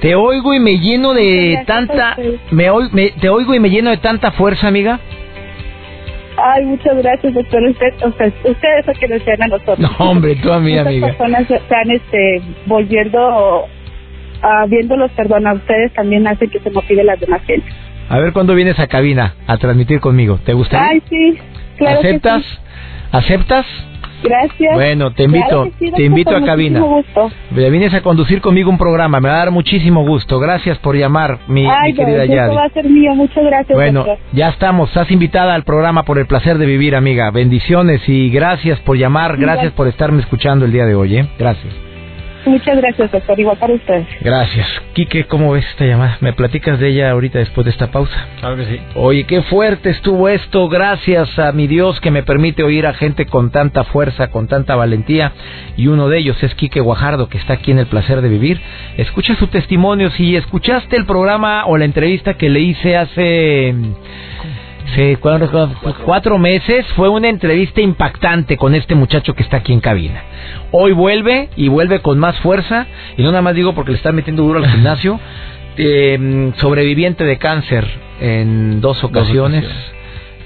Te 0.00 0.14
oigo 0.14 0.52
y 0.52 0.60
me 0.60 0.78
lleno 0.78 1.14
de 1.14 1.62
tanta, 1.66 2.16
me, 2.50 3.10
te 3.20 3.28
oigo 3.28 3.54
y 3.54 3.60
me 3.60 3.70
lleno 3.70 3.90
de 3.90 3.98
tanta 3.98 4.32
fuerza, 4.32 4.68
amiga. 4.68 4.98
Ay, 6.36 6.64
muchas 6.64 6.96
gracias, 6.96 7.34
doctor. 7.34 7.62
Usted, 7.62 7.94
ustedes 8.04 8.84
son 8.84 8.94
que 8.94 9.08
nos 9.08 9.22
a 9.28 9.46
nosotros. 9.46 9.78
No, 9.78 9.90
hombre, 9.98 10.36
tú 10.36 10.52
a 10.52 10.58
mí, 10.58 10.76
amiga. 10.76 11.06
Las 11.06 11.16
personas 11.16 11.50
están 11.50 11.90
este, 11.90 12.42
volviendo, 12.66 13.64
uh, 13.64 14.68
viéndolos, 14.68 15.10
perdón, 15.12 15.46
a 15.46 15.54
ustedes 15.54 15.92
también 15.94 16.26
hacen 16.26 16.50
que 16.50 16.58
se 16.58 16.70
motive 16.70 17.04
las 17.04 17.20
demás 17.20 17.42
gente. 17.46 17.66
A 18.08 18.18
ver 18.18 18.32
cuándo 18.32 18.54
vienes 18.54 18.78
a 18.78 18.88
cabina 18.88 19.34
a 19.46 19.56
transmitir 19.58 20.00
conmigo. 20.00 20.38
¿Te 20.44 20.52
gustaría? 20.52 20.88
Ay, 20.88 21.02
sí. 21.08 21.38
Claro 21.76 22.00
¿Aceptas? 22.00 22.42
¿Aceptas? 23.10 23.66
Gracias. 24.22 24.74
Bueno, 24.74 25.10
te 25.12 25.24
invito, 25.24 25.68
te 25.78 26.02
invito 26.04 26.36
a 26.36 26.44
cabina. 26.44 26.80
Gusto. 26.80 27.30
Vienes 27.50 27.92
a 27.92 28.02
conducir 28.02 28.40
conmigo 28.40 28.70
un 28.70 28.78
programa, 28.78 29.20
me 29.20 29.28
va 29.28 29.34
a 29.34 29.38
dar 29.38 29.50
muchísimo 29.50 30.06
gusto. 30.06 30.38
Gracias 30.38 30.78
por 30.78 30.96
llamar, 30.96 31.38
mi, 31.48 31.66
Ay, 31.66 31.92
querida 31.94 32.24
Yadi. 32.24 32.54
va 32.54 32.64
a 32.64 32.68
ser 32.70 32.88
mío, 32.88 33.14
muchas 33.14 33.44
gracias. 33.44 33.76
Bueno, 33.76 34.06
ya 34.32 34.48
estamos, 34.48 34.88
estás 34.88 35.10
invitada 35.10 35.54
al 35.54 35.64
programa 35.64 36.04
por 36.04 36.18
el 36.18 36.26
placer 36.26 36.58
de 36.58 36.66
vivir, 36.66 36.94
amiga. 36.94 37.30
Bendiciones 37.30 38.08
y 38.08 38.30
gracias 38.30 38.78
por 38.80 38.96
llamar, 38.96 39.36
gracias 39.36 39.72
por 39.72 39.88
estarme 39.88 40.20
escuchando 40.20 40.64
el 40.64 40.72
día 40.72 40.86
de 40.86 40.94
hoy, 40.94 41.16
¿eh? 41.16 41.26
Gracias. 41.38 41.91
Muchas 42.44 42.76
gracias, 42.76 43.12
doctor. 43.12 43.38
Igual 43.38 43.56
para 43.56 43.74
ustedes. 43.74 44.06
Gracias. 44.20 44.66
Quique, 44.94 45.24
¿cómo 45.24 45.52
ves 45.52 45.64
esta 45.70 45.84
llamada? 45.84 46.18
¿Me 46.20 46.32
platicas 46.32 46.78
de 46.78 46.88
ella 46.88 47.10
ahorita 47.10 47.38
después 47.38 47.64
de 47.64 47.70
esta 47.70 47.90
pausa? 47.90 48.26
Claro 48.40 48.56
que 48.56 48.64
sí. 48.66 48.80
Oye, 48.94 49.24
qué 49.24 49.42
fuerte 49.42 49.90
estuvo 49.90 50.28
esto. 50.28 50.68
Gracias 50.68 51.38
a 51.38 51.52
mi 51.52 51.66
Dios 51.66 52.00
que 52.00 52.10
me 52.10 52.22
permite 52.22 52.62
oír 52.62 52.86
a 52.86 52.94
gente 52.94 53.26
con 53.26 53.50
tanta 53.50 53.84
fuerza, 53.84 54.30
con 54.30 54.48
tanta 54.48 54.74
valentía. 54.74 55.32
Y 55.76 55.86
uno 55.86 56.08
de 56.08 56.18
ellos 56.18 56.42
es 56.42 56.54
Quique 56.54 56.80
Guajardo, 56.80 57.28
que 57.28 57.38
está 57.38 57.54
aquí 57.54 57.70
en 57.70 57.78
El 57.78 57.86
Placer 57.86 58.20
de 58.20 58.28
Vivir. 58.28 58.60
Escucha 58.96 59.36
su 59.36 59.46
testimonio. 59.46 60.10
Si 60.10 60.36
escuchaste 60.36 60.96
el 60.96 61.06
programa 61.06 61.66
o 61.66 61.76
la 61.76 61.84
entrevista 61.84 62.34
que 62.34 62.48
le 62.48 62.60
hice 62.60 62.96
hace 62.96 63.74
Sí, 64.94 65.16
cuatro, 65.20 65.70
cuatro 66.04 66.38
meses. 66.38 66.86
Fue 66.96 67.08
una 67.08 67.28
entrevista 67.28 67.80
impactante 67.80 68.56
con 68.56 68.74
este 68.74 68.94
muchacho 68.94 69.34
que 69.34 69.42
está 69.42 69.58
aquí 69.58 69.72
en 69.72 69.80
cabina. 69.80 70.22
Hoy 70.70 70.92
vuelve 70.92 71.48
y 71.56 71.68
vuelve 71.68 72.00
con 72.00 72.18
más 72.18 72.38
fuerza, 72.40 72.86
y 73.16 73.22
no 73.22 73.30
nada 73.30 73.42
más 73.42 73.54
digo 73.54 73.74
porque 73.74 73.92
le 73.92 73.96
está 73.96 74.12
metiendo 74.12 74.42
duro 74.42 74.58
al 74.58 74.66
gimnasio, 74.70 75.18
em, 75.76 76.52
sobreviviente 76.54 77.24
de 77.24 77.38
cáncer 77.38 77.88
en 78.20 78.80
dos 78.80 79.02
ocasiones, 79.02 79.64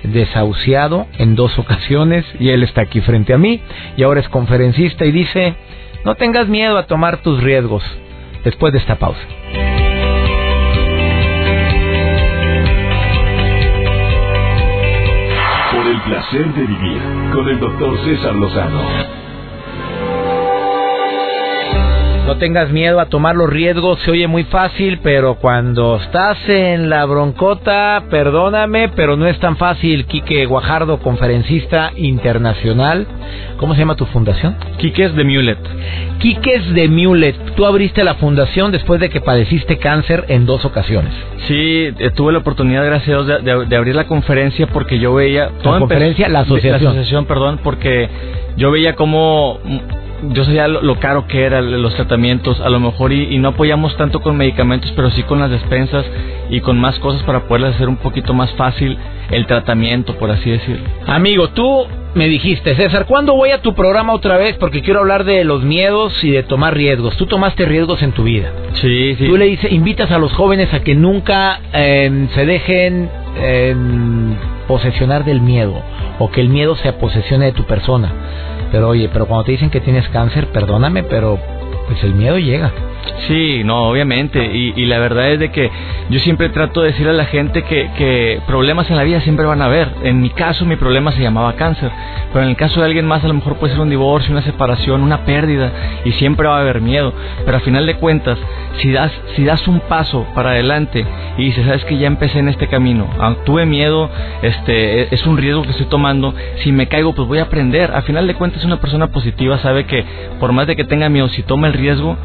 desahuciado 0.04 1.06
en 1.18 1.34
dos 1.34 1.58
ocasiones, 1.58 2.24
y 2.38 2.50
él 2.50 2.62
está 2.62 2.82
aquí 2.82 3.00
frente 3.00 3.32
a 3.34 3.38
mí, 3.38 3.60
y 3.96 4.02
ahora 4.04 4.20
es 4.20 4.28
conferencista 4.28 5.04
y 5.04 5.10
dice, 5.10 5.54
no 6.04 6.14
tengas 6.14 6.46
miedo 6.46 6.78
a 6.78 6.86
tomar 6.86 7.16
tus 7.18 7.42
riesgos 7.42 7.82
después 8.44 8.72
de 8.72 8.78
esta 8.78 8.96
pausa. 8.96 9.20
Placer 16.06 16.54
de 16.54 16.66
vivir 16.66 17.02
con 17.32 17.48
el 17.48 17.58
doctor 17.58 17.98
César 18.04 18.34
Lozano. 18.36 19.25
No 22.26 22.38
tengas 22.38 22.72
miedo 22.72 22.98
a 22.98 23.06
tomar 23.06 23.36
los 23.36 23.48
riesgos, 23.48 24.00
se 24.00 24.10
oye 24.10 24.26
muy 24.26 24.42
fácil, 24.42 24.98
pero 25.00 25.36
cuando 25.36 25.94
estás 25.94 26.36
en 26.48 26.90
la 26.90 27.04
broncota, 27.04 28.02
perdóname, 28.10 28.88
pero 28.88 29.16
no 29.16 29.28
es 29.28 29.38
tan 29.38 29.56
fácil. 29.56 30.06
Quique 30.06 30.44
Guajardo, 30.44 30.98
conferencista 30.98 31.92
internacional. 31.94 33.06
¿Cómo 33.58 33.74
se 33.74 33.80
llama 33.80 33.94
tu 33.94 34.06
fundación? 34.06 34.56
Quiques 34.78 35.14
de 35.14 35.22
Mulet. 35.22 35.58
Quiques 36.18 36.74
de 36.74 36.88
Mulet. 36.88 37.36
Tú 37.54 37.64
abriste 37.64 38.02
la 38.02 38.14
fundación 38.14 38.72
después 38.72 38.98
de 38.98 39.08
que 39.08 39.20
padeciste 39.20 39.78
cáncer 39.78 40.24
en 40.26 40.46
dos 40.46 40.64
ocasiones. 40.64 41.12
Sí, 41.46 41.94
eh, 41.96 42.10
tuve 42.12 42.32
la 42.32 42.38
oportunidad, 42.38 42.84
gracias 42.84 43.08
a 43.08 43.38
Dios, 43.38 43.68
de, 43.68 43.76
abrir 43.76 43.94
la 43.94 44.08
conferencia 44.08 44.66
porque 44.66 44.98
yo 44.98 45.14
veía... 45.14 45.52
¿La 45.62 45.78
conferencia? 45.78 46.28
La 46.28 46.40
asociación. 46.40 46.82
La 46.82 46.90
asociación, 46.90 47.26
perdón, 47.26 47.60
porque 47.62 48.08
yo 48.56 48.72
veía 48.72 48.96
cómo 48.96 49.60
yo 50.22 50.44
sabía 50.44 50.68
lo, 50.68 50.98
caro 50.98 51.26
que 51.26 51.44
eran 51.44 51.82
los 51.82 51.94
tratamientos, 51.94 52.60
a 52.60 52.68
lo 52.68 52.80
mejor, 52.80 53.12
y, 53.12 53.38
no 53.38 53.48
apoyamos 53.48 53.96
tanto 53.96 54.20
con 54.20 54.36
medicamentos, 54.36 54.92
pero 54.96 55.10
sí 55.10 55.22
con 55.22 55.38
las 55.38 55.50
despensas 55.50 56.04
y 56.50 56.60
con 56.60 56.78
más 56.78 56.98
cosas 56.98 57.22
para 57.24 57.46
poderles 57.46 57.74
hacer 57.74 57.88
un 57.88 57.96
poquito 57.96 58.32
más 58.34 58.50
fácil 58.54 58.96
el 59.30 59.46
tratamiento, 59.46 60.16
por 60.16 60.30
así 60.30 60.50
decirlo. 60.50 60.86
Amigo, 61.06 61.48
tú 61.48 61.86
me 62.14 62.28
dijiste, 62.28 62.74
César, 62.76 63.04
¿cuándo 63.06 63.34
voy 63.34 63.50
a 63.50 63.60
tu 63.60 63.74
programa 63.74 64.14
otra 64.14 64.38
vez? 64.38 64.56
Porque 64.56 64.80
quiero 64.80 65.00
hablar 65.00 65.24
de 65.24 65.44
los 65.44 65.62
miedos 65.62 66.24
y 66.24 66.30
de 66.30 66.42
tomar 66.42 66.74
riesgos. 66.74 67.16
Tú 67.16 67.26
tomaste 67.26 67.66
riesgos 67.66 68.02
en 68.02 68.12
tu 68.12 68.24
vida. 68.24 68.50
Sí, 68.74 69.16
sí. 69.16 69.26
Tú 69.26 69.36
le 69.36 69.44
dices, 69.46 69.70
invitas 69.70 70.10
a 70.10 70.18
los 70.18 70.32
jóvenes 70.32 70.72
a 70.72 70.80
que 70.80 70.94
nunca 70.94 71.60
em, 71.72 72.28
se 72.30 72.46
dejen 72.46 73.10
em, 73.38 74.34
posesionar 74.66 75.24
del 75.24 75.40
miedo 75.42 75.82
o 76.18 76.30
que 76.30 76.40
el 76.40 76.48
miedo 76.48 76.74
se 76.76 76.92
posesione 76.94 77.46
de 77.46 77.52
tu 77.52 77.64
persona. 77.64 78.10
Pero 78.72 78.88
oye, 78.88 79.08
pero 79.12 79.26
cuando 79.26 79.44
te 79.44 79.52
dicen 79.52 79.70
que 79.70 79.80
tienes 79.80 80.08
cáncer, 80.08 80.48
perdóname, 80.48 81.04
pero 81.04 81.38
pues 81.86 82.02
el 82.02 82.14
miedo 82.14 82.38
llega. 82.38 82.72
Sí, 83.26 83.62
no, 83.64 83.88
obviamente. 83.88 84.44
Y, 84.44 84.86
la 84.86 84.98
verdad 84.98 85.30
es 85.30 85.40
de 85.40 85.50
que 85.50 85.70
yo 86.10 86.20
siempre 86.20 86.48
trato 86.50 86.82
de 86.82 86.88
decirle 86.88 87.10
a 87.10 87.14
la 87.14 87.24
gente 87.24 87.62
que, 87.62 87.90
que, 87.96 88.40
problemas 88.46 88.88
en 88.90 88.96
la 88.96 89.02
vida 89.02 89.20
siempre 89.20 89.46
van 89.46 89.62
a 89.62 89.66
haber. 89.66 89.88
En 90.02 90.20
mi 90.20 90.30
caso, 90.30 90.64
mi 90.64 90.76
problema 90.76 91.12
se 91.12 91.22
llamaba 91.22 91.54
cáncer. 91.54 91.90
Pero 92.32 92.44
en 92.44 92.50
el 92.50 92.56
caso 92.56 92.80
de 92.80 92.86
alguien 92.86 93.06
más, 93.06 93.24
a 93.24 93.28
lo 93.28 93.34
mejor 93.34 93.56
puede 93.56 93.72
ser 93.72 93.82
un 93.82 93.90
divorcio, 93.90 94.32
una 94.32 94.42
separación, 94.42 95.02
una 95.02 95.24
pérdida. 95.24 95.72
Y 96.04 96.12
siempre 96.12 96.46
va 96.46 96.58
a 96.58 96.60
haber 96.60 96.80
miedo. 96.80 97.12
Pero 97.44 97.56
a 97.56 97.60
final 97.60 97.86
de 97.86 97.96
cuentas, 97.96 98.38
si 98.78 98.92
das, 98.92 99.12
si 99.34 99.44
das 99.44 99.66
un 99.66 99.80
paso 99.80 100.26
para 100.34 100.50
adelante 100.50 101.04
y 101.38 101.44
dices, 101.44 101.64
sabes 101.64 101.84
que 101.84 101.98
ya 101.98 102.06
empecé 102.06 102.38
en 102.38 102.48
este 102.48 102.68
camino, 102.68 103.08
ah, 103.18 103.34
tuve 103.44 103.66
miedo, 103.66 104.10
este, 104.42 105.14
es 105.14 105.26
un 105.26 105.36
riesgo 105.36 105.62
que 105.62 105.70
estoy 105.70 105.86
tomando. 105.86 106.34
Si 106.58 106.72
me 106.72 106.88
caigo, 106.88 107.14
pues 107.14 107.26
voy 107.26 107.38
a 107.38 107.44
aprender. 107.44 107.92
A 107.92 108.02
final 108.02 108.26
de 108.26 108.34
cuentas, 108.34 108.64
una 108.64 108.80
persona 108.80 109.08
positiva 109.08 109.58
sabe 109.58 109.86
que 109.86 110.04
por 110.38 110.52
más 110.52 110.66
de 110.66 110.76
que 110.76 110.84
tenga 110.84 111.08
miedo, 111.08 111.28
si 111.28 111.42
toma 111.42 111.68
el 111.68 111.72
riesgo, 111.72 112.16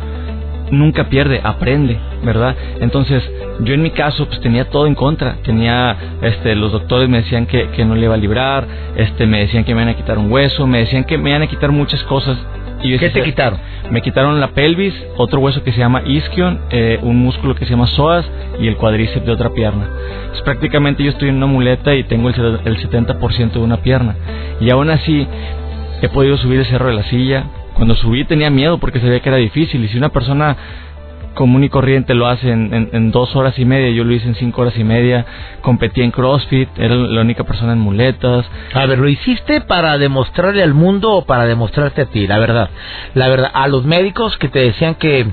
nunca 0.72 1.10
pierde, 1.10 1.42
aprende, 1.44 2.00
¿verdad? 2.24 2.56
Entonces, 2.80 3.24
yo 3.60 3.74
en 3.74 3.84
mi 3.84 3.92
caso, 3.92 4.26
pues 4.28 4.40
tenía 4.42 4.70
todo 4.70 4.88
en 4.88 4.96
contra. 4.96 5.36
Tenía, 5.44 5.96
este, 6.22 6.56
los 6.56 6.72
doctores 6.72 7.10
me 7.10 7.18
decían 7.18 7.46
que, 7.46 7.70
que 7.70 7.86
no 7.86 7.96
le 7.96 8.06
iba 8.06 8.16
a 8.16 8.18
librar, 8.18 8.66
este, 8.96 9.26
me 9.26 9.40
decían 9.40 9.64
que 9.64 9.76
me 9.76 9.82
iban 9.82 9.94
a 9.94 9.98
quitar 9.98 10.18
un 10.18 10.32
hueso, 10.32 10.66
me 10.66 10.80
decían 10.80 11.04
que 11.04 11.18
me 11.18 11.30
iban 11.30 11.44
a 11.44 11.48
quitar 11.48 11.72
muchas 11.72 12.02
cosas. 12.04 12.38
Y 12.84 12.98
¿Qué 12.98 13.12
te 13.12 13.22
quitaron? 13.22 13.60
Me 13.92 14.02
quitaron 14.02 14.40
la 14.40 14.48
pelvis, 14.50 14.96
otro 15.18 15.40
hueso 15.40 15.64
que 15.64 15.72
se 15.72 15.78
llama 15.78 16.02
isquion, 16.04 16.62
eh, 16.72 16.98
un 17.04 17.18
músculo 17.18 17.54
que 17.54 17.66
se 17.66 17.72
llama 17.72 17.86
psoas 17.86 18.28
y 18.60 18.68
el 18.68 18.76
cuádriceps 18.76 19.24
de 19.24 19.32
otra 19.32 19.52
pierna. 19.52 19.88
Entonces, 20.22 20.42
prácticamente 20.42 21.04
yo 21.04 21.12
estoy 21.12 21.30
en 21.30 21.36
una 21.36 21.46
muleta 21.46 21.94
y 21.94 22.04
tengo 22.06 22.30
el, 22.30 22.36
el 22.66 22.78
70% 22.78 23.52
de 23.52 23.60
una 23.60 23.78
pierna. 23.78 24.16
Y 24.60 24.72
aún 24.72 24.90
así, 24.90 25.28
he 26.02 26.10
podido 26.10 26.38
subir 26.38 26.60
el 26.60 26.66
cerro 26.66 26.88
de 26.88 26.96
la 26.96 27.04
silla, 27.04 27.44
cuando 27.82 27.96
subí 27.96 28.26
tenía 28.26 28.52
miedo 28.52 28.78
porque 28.78 29.00
sabía 29.00 29.22
que 29.22 29.30
era 29.30 29.40
difícil 29.40 29.84
y 29.84 29.88
si 29.88 29.98
una 29.98 30.10
persona 30.10 30.56
común 31.34 31.64
y 31.64 31.70
corriente 31.70 32.14
lo 32.14 32.28
hace 32.28 32.52
en, 32.52 33.10
dos 33.10 33.36
horas 33.36 33.58
y 33.58 33.66
media, 33.66 33.90
yo 33.90 34.04
lo 34.04 34.14
hice 34.14 34.28
en 34.28 34.36
cinco 34.36 34.62
horas 34.62 34.78
y 34.78 34.84
media, 34.84 35.26
competí 35.62 36.04
en 36.04 36.12
CrossFit, 36.12 36.70
era 36.78 36.94
la 36.94 37.22
única 37.22 37.44
persona 37.44 37.74
en 37.74 37.80
muletas. 37.80 38.46
A 38.76 38.86
ver, 38.86 39.00
¿lo 39.00 39.10
hiciste 39.10 39.62
para 39.62 39.98
demostrarle 39.98 40.62
al 40.62 40.76
mundo 40.76 41.12
o 41.12 41.26
para 41.26 41.48
demostrarte 41.48 42.04
a 42.04 42.06
ti? 42.06 42.28
La 42.28 42.38
verdad, 42.38 42.70
la 43.16 43.28
verdad, 43.30 43.50
a 43.52 43.68
los 43.68 43.84
médicos 43.84 44.38
que 44.38 44.50
te 44.50 44.60
decían 44.60 44.94
que, 44.94 45.26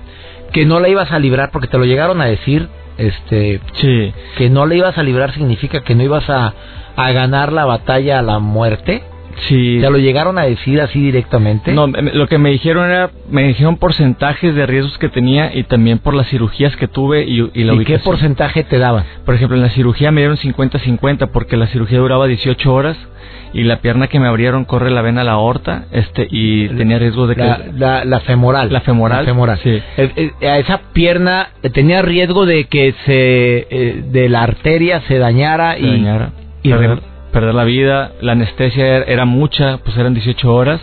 que 0.51 0.65
no 0.65 0.81
la 0.81 0.89
ibas 0.89 1.13
a 1.13 1.19
librar 1.19 1.51
porque 1.51 1.69
te 1.69 1.77
lo 1.77 1.85
llegaron 1.85 2.23
a 2.23 2.29
decir, 2.29 2.67
este, 2.97 3.61
sí. 3.75 4.15
que 4.39 4.49
no 4.49 4.65
la 4.65 4.75
ibas 4.75 4.97
a 4.97 5.03
librar 5.03 5.35
significa 5.35 5.83
que 5.83 5.95
no 5.95 6.03
ibas 6.03 6.31
a, 6.31 6.55
a 6.97 7.13
ganar 7.13 7.53
la 7.53 7.67
batalla 7.67 8.21
a 8.21 8.23
la 8.23 8.39
muerte. 8.39 9.03
Sí. 9.49 9.79
¿Te 9.81 9.91
lo 9.91 9.99
llegaron 9.99 10.39
a 10.39 10.43
decir 10.43 10.81
así 10.81 11.01
directamente? 11.01 11.73
No, 11.73 11.87
lo 11.87 12.27
que 12.27 12.39
me 12.39 12.51
dijeron 12.51 12.87
era, 12.91 13.11
me 13.31 13.45
dijeron 13.47 13.77
porcentajes 13.77 14.55
de 14.55 14.67
riesgos 14.67 14.99
que 14.99 15.09
tenía 15.09 15.55
y 15.55 15.65
también 15.65 15.99
por 15.99 16.15
las 16.15 16.29
cirugías 16.29 16.75
que 16.77 16.89
tuve 16.89 17.25
y, 17.25 17.51
y 17.55 17.65
la 17.65 17.73
¿Y 17.75 17.77
qué 17.79 17.93
ubicación. 17.95 18.03
porcentaje 18.03 18.65
te 18.65 18.79
daban? 18.79 19.05
Por 19.25 19.35
ejemplo, 19.35 19.57
en 19.57 19.63
la 19.63 19.71
cirugía 19.71 20.11
me 20.11 20.21
dieron 20.23 20.37
50-50 20.37 21.31
porque 21.33 21.57
la 21.57 21.67
cirugía 21.69 21.99
duraba 21.99 22.27
18 22.27 22.73
horas 22.73 22.97
y 23.53 23.63
la 23.63 23.81
pierna 23.81 24.09
que 24.09 24.21
me 24.21 24.27
abrieron 24.27 24.65
corre 24.67 24.91
la 24.91 25.01
vena 25.03 25.23
a 25.23 25.25
la 25.25 25.33
aorta 25.33 25.85
este 25.93 26.27
y 26.31 26.69
tenía 26.69 26.99
riesgo 26.99 27.27
de 27.27 27.35
que... 27.37 27.41
La, 27.43 27.61
la, 27.75 28.05
la 28.05 28.21
femoral. 28.21 28.73
La 28.73 28.81
femoral, 28.83 29.25
La 29.25 29.25
femoral. 29.33 29.59
sí. 29.63 29.71
Eh, 29.97 30.33
eh, 30.41 30.49
a 30.49 30.59
esa 30.59 30.81
pierna 30.93 31.49
eh, 31.63 31.71
tenía 31.71 32.03
riesgo 32.03 32.45
de 32.45 32.65
que 32.65 32.95
se 33.07 33.67
eh, 33.71 34.03
de 34.11 34.29
la 34.29 34.43
arteria 34.43 35.01
se 35.09 35.19
dañara 35.19 35.75
se 35.75 35.81
y 35.81 35.91
dañara, 35.91 36.31
y 36.63 36.73
perder 37.33 37.55
la 37.55 37.65
vida, 37.65 38.13
la 38.21 38.33
anestesia 38.33 38.87
era, 38.87 39.05
era 39.07 39.25
mucha, 39.25 39.79
pues 39.79 39.97
eran 39.97 40.15
18 40.15 40.55
horas, 40.55 40.81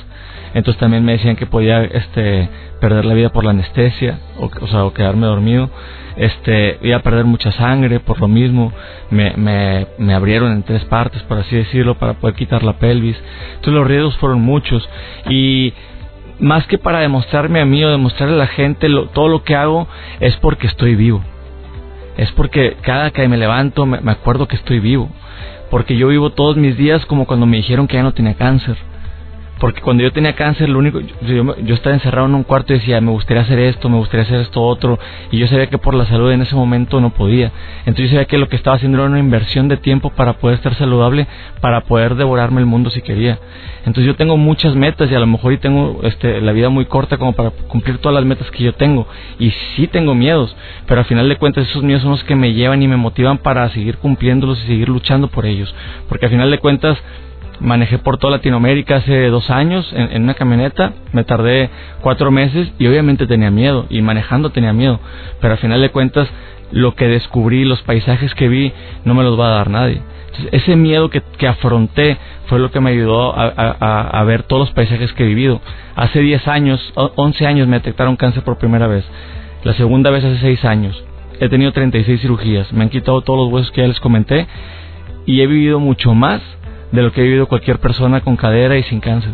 entonces 0.54 0.80
también 0.80 1.04
me 1.04 1.14
decían 1.14 1.36
que 1.36 1.46
podía 1.46 1.84
este 1.84 2.50
perder 2.80 3.06
la 3.06 3.14
vida 3.14 3.30
por 3.30 3.44
la 3.44 3.52
anestesia, 3.52 4.20
o, 4.40 4.50
o 4.62 4.68
sea, 4.68 4.86
o 4.86 4.94
quedarme 4.94 5.25
dormido, 5.28 5.70
este 6.18 6.78
iba 6.82 6.98
a 6.98 7.02
perder 7.02 7.25
mucha 7.25 7.52
sangre 7.52 8.00
por 8.00 8.20
lo 8.20 8.28
mismo, 8.28 8.72
me, 9.12 9.34
me, 9.36 9.88
me 9.98 10.14
abrieron 10.14 10.52
en 10.52 10.64
tres 10.64 10.86
partes, 10.86 11.22
por 11.24 11.40
así 11.40 11.56
decirlo, 11.56 11.96
para 11.96 12.14
poder 12.14 12.36
quitar 12.36 12.64
la 12.64 12.74
pelvis, 12.74 13.18
entonces 13.56 13.74
los 13.74 13.88
riesgos 13.88 14.18
fueron 14.18 14.42
muchos 14.42 14.88
y 15.30 15.74
más 16.40 16.68
que 16.68 16.78
para 16.78 17.00
demostrarme 17.00 17.62
a 17.62 17.66
mí 17.66 17.84
o 17.84 17.90
demostrarle 17.90 18.36
a 18.36 18.40
la 18.40 18.48
gente 18.48 18.90
lo- 18.90 19.08
todo 19.08 19.30
lo 19.30 19.44
que 19.44 19.56
hago 19.56 19.88
es 20.20 20.36
porque 20.38 20.68
estoy 20.68 20.96
vivo 20.96 21.22
es 22.18 22.32
porque 22.34 22.78
cada 22.82 23.12
que 23.12 23.28
me 23.28 23.36
levanto 23.38 23.86
me, 23.86 24.00
me 24.00 24.12
acuerdo 24.14 24.48
que 24.48 24.56
estoy 24.56 24.80
vivo. 24.80 25.10
Porque 25.75 25.98
yo 25.98 26.08
vivo 26.08 26.29
todos 26.29 26.55
mis 26.55 26.77
días 26.77 27.05
como 27.05 27.27
cuando 27.27 27.46
me 27.46 27.58
dijeron 27.58 27.86
que 27.86 27.98
ya 27.98 28.01
no 28.03 28.13
tenía 28.13 28.36
cáncer. 28.36 28.77
Porque 29.59 29.81
cuando 29.81 30.03
yo 30.03 30.12
tenía 30.12 30.33
cáncer, 30.35 30.69
lo 30.69 30.79
único, 30.79 31.00
yo, 31.00 31.15
yo- 31.21 31.55
yo 31.59 31.75
estaba 31.75 31.95
encerrado 31.95 32.27
en 32.27 32.35
un 32.35 32.43
cuarto 32.43 32.74
y 32.74 32.77
decía, 32.79 33.00
me 33.01 33.12
gustaría 33.12 33.43
hacer 33.43 33.57
esto, 33.59 33.89
me 33.89 33.97
gustaría 33.97 34.24
hacer 34.25 34.41
esto 34.41 34.62
otro, 34.62 35.00
y 35.31 35.38
yo 35.38 35.47
sabía 35.47 35.67
que 35.67 35.77
por 35.77 35.93
la 35.93 36.05
salud 36.05 36.31
en 36.31 36.41
ese 36.41 36.55
momento 36.55 37.00
no 37.00 37.12
podía. 37.12 37.51
Entonces 37.85 38.05
yo 38.05 38.09
sabía 38.15 38.25
que 38.25 38.38
lo 38.38 38.50
que 38.50 38.57
estaba 38.57 38.75
haciendo 38.75 38.97
era 38.97 39.07
una 39.07 39.19
inversión 39.19 39.67
de 39.69 39.77
tiempo 39.77 40.09
para 40.12 40.33
poder 40.33 40.55
estar 40.57 40.74
saludable, 40.75 41.27
para 41.62 41.81
poder 41.81 42.15
devorarme 42.15 42.59
el 42.59 42.65
mundo 42.67 42.89
si 42.89 43.01
quería. 43.01 43.39
Entonces 43.85 44.05
yo 44.05 44.15
tengo 44.15 44.35
muchas 44.38 44.75
metas 44.75 45.09
y 45.12 45.15
a 45.15 45.19
lo 45.19 45.27
mejor 45.27 45.53
y 45.53 45.57
tengo 45.57 46.01
este, 46.03 46.41
la 46.41 46.51
vida 46.51 46.69
muy 46.69 46.85
corta 46.85 47.17
como 47.17 47.33
para 47.33 47.51
cumplir 47.51 48.00
todas 48.00 48.15
las 48.15 48.25
metas 48.25 48.50
que 48.51 48.63
yo 48.63 48.74
tengo. 48.74 49.07
Y 49.39 49.51
sí 49.75 49.88
tengo 49.88 50.15
miedos, 50.15 50.55
pero 50.88 51.00
al 51.01 51.05
final 51.05 51.29
de 51.29 51.38
cuentas 51.38 51.67
esos 51.69 51.83
miedos 51.83 52.01
son 52.01 52.12
los 52.12 52.24
que 52.25 52.35
me 52.35 52.53
llevan 52.53 52.81
y 52.83 52.88
me 52.88 52.97
motivan 52.97 53.38
para 53.38 53.69
seguir 53.69 53.97
cumpliéndolos 54.00 54.62
y 54.63 54.67
seguir 54.67 54.89
luchando 54.89 55.27
por 55.29 55.45
ellos. 55.45 55.74
Porque 56.09 56.25
al 56.25 56.31
final 56.31 56.51
de 56.51 56.57
cuentas 56.57 56.97
manejé 57.59 57.97
por 58.00 58.17
toda 58.17 58.38
Latinoamérica 58.38 58.97
hace 58.97 59.27
dos 59.27 59.50
años 59.50 59.91
en, 59.95 60.24
una 60.24 60.33
camioneta, 60.33 60.93
me 61.13 61.24
tardé 61.24 61.69
cuatro 62.01 62.31
meses 62.31 62.71
y 62.79 62.88
obviamente 62.88 63.27
tenía 63.27 63.51
miedo 63.51 63.85
y 63.89 64.01
manejando 64.01 64.50
tenía 64.51 64.74
miedo, 64.74 65.00
pero 65.41 65.53
al 65.53 65.59
final 65.59 65.81
de 65.81 65.89
cuentas 65.89 66.27
lo 66.71 66.95
que 66.95 67.07
descubrí, 67.07 67.63
los 67.65 67.81
paisajes 67.83 68.33
que 68.35 68.47
vi, 68.50 68.74
no 69.05 69.13
me 69.13 69.24
los 69.24 69.39
va 69.39 69.47
a 69.47 69.57
dar 69.57 69.69
nadie. 69.69 70.01
Ese 70.51 70.75
miedo 70.75 71.09
que, 71.09 71.21
que 71.38 71.47
afronté 71.47 72.17
fue 72.47 72.59
lo 72.59 72.69
que 72.71 72.81
me 72.81 72.89
ayudó 72.91 73.33
a, 73.38 73.45
a- 73.45 74.19
a- 74.19 74.24
ver 74.25 74.43
todos 74.43 74.67
los 74.67 74.71
paisajes 74.75 75.13
que 75.13 75.24
he 75.24 75.27
vivido. 75.27 75.62
Hace 75.95 76.19
10 76.19 76.45
años, 76.50 76.91
o- 76.95 77.12
11 77.15 77.47
años 77.47 77.67
me 77.69 77.77
detectaron 77.77 78.17
cáncer 78.17 78.43
por 78.43 78.57
primera 78.57 78.88
vez. 78.88 79.05
La 79.63 79.74
segunda 79.75 80.09
vez 80.09 80.25
hace 80.25 80.39
6 80.39 80.65
años. 80.65 81.01
He 81.39 81.47
tenido 81.47 81.71
36 81.71 82.19
cirugías. 82.19 82.74
Me 82.74 82.83
han 82.83 82.89
quitado 82.89 83.21
todos 83.21 83.39
los 83.45 83.53
huesos 83.53 83.71
que 83.71 83.81
ya 83.81 83.88
les 83.88 84.00
comenté. 84.01 84.45
Y 85.25 85.39
he 85.41 85.47
vivido 85.47 85.79
mucho 85.79 86.13
más 86.13 86.41
de 86.92 87.01
lo 87.01 87.12
que 87.12 87.22
ha 87.22 87.24
vivido 87.24 87.48
cualquier 87.48 87.80
persona 87.80 88.22
con 88.22 88.36
cadera 88.38 88.77
y 88.77 88.84
sin 88.84 89.00
cáncer. 89.00 89.32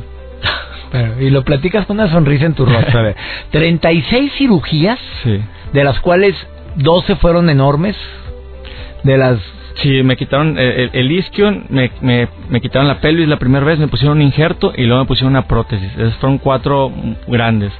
Pero- 0.91 1.21
y 1.21 1.29
lo 1.29 1.43
platicas 1.43 1.85
con 1.85 1.99
una 1.99 2.09
sonrisa 2.11 2.45
en 2.45 2.53
tu 2.53 2.65
rostro. 2.65 2.99
A 2.99 3.03
ver, 3.03 3.15
36 3.51 4.31
cirugías, 4.37 4.99
Sí. 5.23 5.39
de 5.73 5.83
las 5.83 5.99
cuales 6.01 6.35
12 6.75 7.15
fueron 7.17 7.49
enormes. 7.49 7.95
De 9.03 9.17
las 9.17 9.39
Sí, 9.75 10.03
me 10.03 10.17
quitaron 10.17 10.59
eh, 10.59 10.83
el, 10.83 10.89
el 10.93 11.11
isquion, 11.13 11.65
me, 11.69 11.91
me, 12.01 12.27
me 12.49 12.59
quitaron 12.59 12.89
la 12.89 12.99
pelvis 12.99 13.27
la 13.29 13.37
primera 13.39 13.65
vez, 13.65 13.79
me 13.79 13.87
pusieron 13.87 14.17
un 14.17 14.21
injerto 14.23 14.73
y 14.75 14.83
luego 14.83 15.03
me 15.03 15.07
pusieron 15.07 15.31
una 15.31 15.47
prótesis. 15.47 15.89
Esas 15.97 16.15
fueron 16.17 16.39
cuatro 16.39 16.91
grandes. 17.27 17.71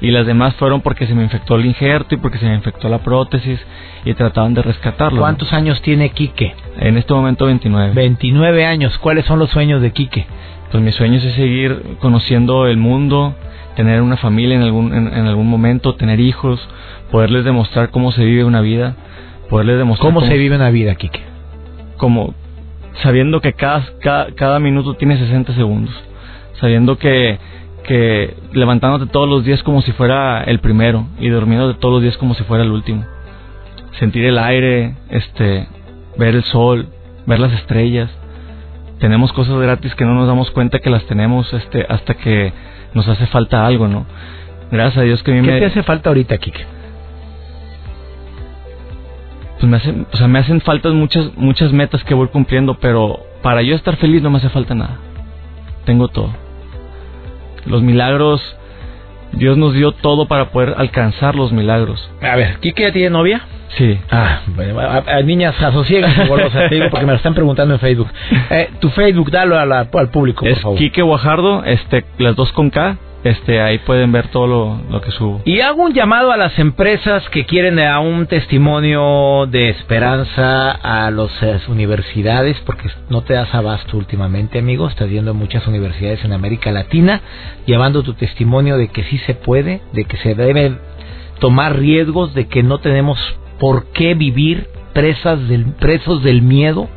Y 0.00 0.10
las 0.10 0.26
demás 0.26 0.54
fueron 0.54 0.80
porque 0.80 1.06
se 1.06 1.14
me 1.14 1.22
infectó 1.22 1.56
el 1.56 1.66
injerto 1.66 2.14
y 2.14 2.18
porque 2.18 2.38
se 2.38 2.46
me 2.46 2.54
infectó 2.54 2.88
la 2.88 2.98
prótesis 2.98 3.60
y 4.04 4.14
trataban 4.14 4.54
de 4.54 4.62
rescatarlo. 4.62 5.20
¿Cuántos 5.20 5.52
años 5.52 5.82
tiene 5.82 6.10
Quique? 6.10 6.54
En 6.78 6.96
este 6.96 7.12
momento 7.12 7.46
29. 7.46 7.92
29 7.94 8.64
años. 8.64 8.96
¿Cuáles 8.98 9.26
son 9.26 9.38
los 9.38 9.50
sueños 9.50 9.82
de 9.82 9.92
Quique? 9.92 10.26
Pues 10.70 10.82
mi 10.82 10.92
sueño 10.92 11.18
es 11.18 11.34
seguir 11.34 11.96
conociendo 12.00 12.66
el 12.66 12.78
mundo, 12.78 13.34
tener 13.76 14.00
una 14.00 14.16
familia 14.16 14.56
en 14.56 14.62
algún, 14.62 14.94
en, 14.94 15.08
en 15.12 15.26
algún 15.26 15.48
momento, 15.48 15.94
tener 15.96 16.20
hijos, 16.20 16.66
poderles 17.10 17.44
demostrar 17.44 17.90
cómo 17.90 18.12
se 18.12 18.24
vive 18.24 18.44
una 18.44 18.62
vida, 18.62 18.96
poderles 19.50 19.78
demostrar 19.78 20.12
¿Cómo 20.14 20.26
se 20.26 20.36
vive 20.38 20.56
una 20.56 20.70
vida, 20.70 20.94
Quique? 20.94 21.30
como 22.00 22.32
sabiendo 23.02 23.42
que 23.42 23.52
cada, 23.52 23.84
cada, 24.00 24.32
cada 24.34 24.58
minuto 24.58 24.94
tiene 24.94 25.18
60 25.18 25.54
segundos, 25.54 25.94
sabiendo 26.58 26.96
que, 26.96 27.38
que 27.80 28.36
levantándote 28.52 29.10
todos 29.10 29.28
los 29.28 29.44
días 29.44 29.62
como 29.62 29.82
si 29.82 29.92
fuera 29.92 30.42
el 30.44 30.60
primero 30.60 31.06
y 31.18 31.28
durmiéndote 31.28 31.78
todos 31.78 31.94
los 31.94 32.02
días 32.02 32.16
como 32.16 32.34
si 32.34 32.44
fuera 32.44 32.64
el 32.64 32.70
último. 32.70 33.04
Sentir 33.98 34.24
el 34.24 34.38
aire, 34.38 34.94
este, 35.08 35.68
ver 36.16 36.34
el 36.34 36.44
sol, 36.44 36.88
ver 37.26 37.40
las 37.40 37.52
estrellas. 37.52 38.10
Tenemos 38.98 39.32
cosas 39.32 39.58
gratis 39.60 39.94
que 39.94 40.04
no 40.04 40.14
nos 40.14 40.26
damos 40.26 40.50
cuenta 40.50 40.78
que 40.78 40.90
las 40.90 41.04
tenemos 41.06 41.52
este, 41.52 41.86
hasta 41.88 42.14
que 42.14 42.52
nos 42.94 43.08
hace 43.08 43.26
falta 43.26 43.66
algo, 43.66 43.88
¿no? 43.88 44.06
Gracias 44.70 44.98
a 44.98 45.02
Dios 45.02 45.22
que 45.22 45.32
a 45.32 45.34
mí 45.34 45.42
¿Qué 45.42 45.52
me... 45.52 45.58
te 45.58 45.66
hace 45.66 45.82
falta 45.82 46.10
ahorita, 46.10 46.38
Quique? 46.38 46.64
pues 49.60 49.70
me 49.70 49.76
hacen, 49.76 50.06
o 50.10 50.16
sea, 50.16 50.26
me 50.26 50.38
hacen 50.38 50.62
falta 50.62 50.88
muchas, 50.88 51.36
muchas 51.36 51.70
metas 51.70 52.02
que 52.04 52.14
voy 52.14 52.28
cumpliendo, 52.28 52.78
pero 52.80 53.20
para 53.42 53.60
yo 53.60 53.76
estar 53.76 53.96
feliz 53.96 54.22
no 54.22 54.30
me 54.30 54.38
hace 54.38 54.48
falta 54.48 54.74
nada. 54.74 54.96
Tengo 55.84 56.08
todo. 56.08 56.32
Los 57.66 57.82
milagros, 57.82 58.40
Dios 59.32 59.56
nos 59.56 59.74
dio 59.74 59.92
todo 59.92 60.26
para 60.26 60.50
poder 60.50 60.74
alcanzar 60.76 61.34
los 61.34 61.52
milagros. 61.52 62.10
A 62.20 62.36
ver, 62.36 62.58
¿Quique 62.60 62.82
ya 62.82 62.92
tiene 62.92 63.10
novia? 63.10 63.42
Sí. 63.78 63.98
Ah, 64.10 64.40
bueno, 64.48 64.80
a, 64.80 64.96
a- 64.96 65.22
niñas, 65.22 65.54
golosa, 66.28 66.68
te 66.68 66.74
digo, 66.74 66.88
porque 66.90 67.06
me 67.06 67.12
lo 67.12 67.16
están 67.18 67.34
preguntando 67.34 67.74
en 67.74 67.80
Facebook. 67.80 68.08
Eh, 68.50 68.68
tu 68.80 68.90
Facebook, 68.90 69.30
dalo 69.30 69.56
a 69.58 69.64
la- 69.64 69.88
al 69.92 70.08
público, 70.10 70.40
por 70.40 70.48
es 70.48 70.60
favor. 70.60 70.76
Quique 70.78 71.02
Guajardo, 71.02 71.62
este, 71.64 72.04
las 72.18 72.34
dos 72.34 72.50
con 72.52 72.70
K, 72.70 72.96
este, 73.22 73.60
ahí 73.60 73.78
pueden 73.78 74.12
ver 74.12 74.28
todo 74.28 74.46
lo, 74.46 74.80
lo 74.90 75.00
que 75.00 75.10
subo. 75.10 75.42
Y 75.44 75.60
hago 75.60 75.82
un 75.82 75.92
llamado 75.92 76.32
a 76.32 76.36
las 76.36 76.58
empresas 76.58 77.28
que 77.30 77.44
quieren 77.44 77.78
a 77.78 78.00
un 78.00 78.26
testimonio 78.26 79.46
de 79.46 79.68
esperanza 79.68 80.70
a 80.70 81.10
las 81.10 81.68
universidades, 81.68 82.56
porque 82.64 82.88
no 83.10 83.22
te 83.22 83.34
das 83.34 83.54
abasto 83.54 83.96
últimamente, 83.96 84.58
amigo. 84.58 84.88
Estás 84.88 85.08
viendo 85.08 85.34
muchas 85.34 85.66
universidades 85.66 86.24
en 86.24 86.32
América 86.32 86.72
Latina, 86.72 87.20
llevando 87.66 88.02
tu 88.02 88.14
testimonio 88.14 88.78
de 88.78 88.88
que 88.88 89.04
sí 89.04 89.18
se 89.18 89.34
puede, 89.34 89.82
de 89.92 90.04
que 90.04 90.16
se 90.18 90.34
debe 90.34 90.78
tomar 91.40 91.78
riesgos, 91.78 92.34
de 92.34 92.46
que 92.46 92.62
no 92.62 92.78
tenemos 92.78 93.18
por 93.58 93.86
qué 93.92 94.14
vivir 94.14 94.68
presas 94.94 95.46
del, 95.48 95.66
presos 95.74 96.22
del 96.22 96.42
miedo. 96.42 96.88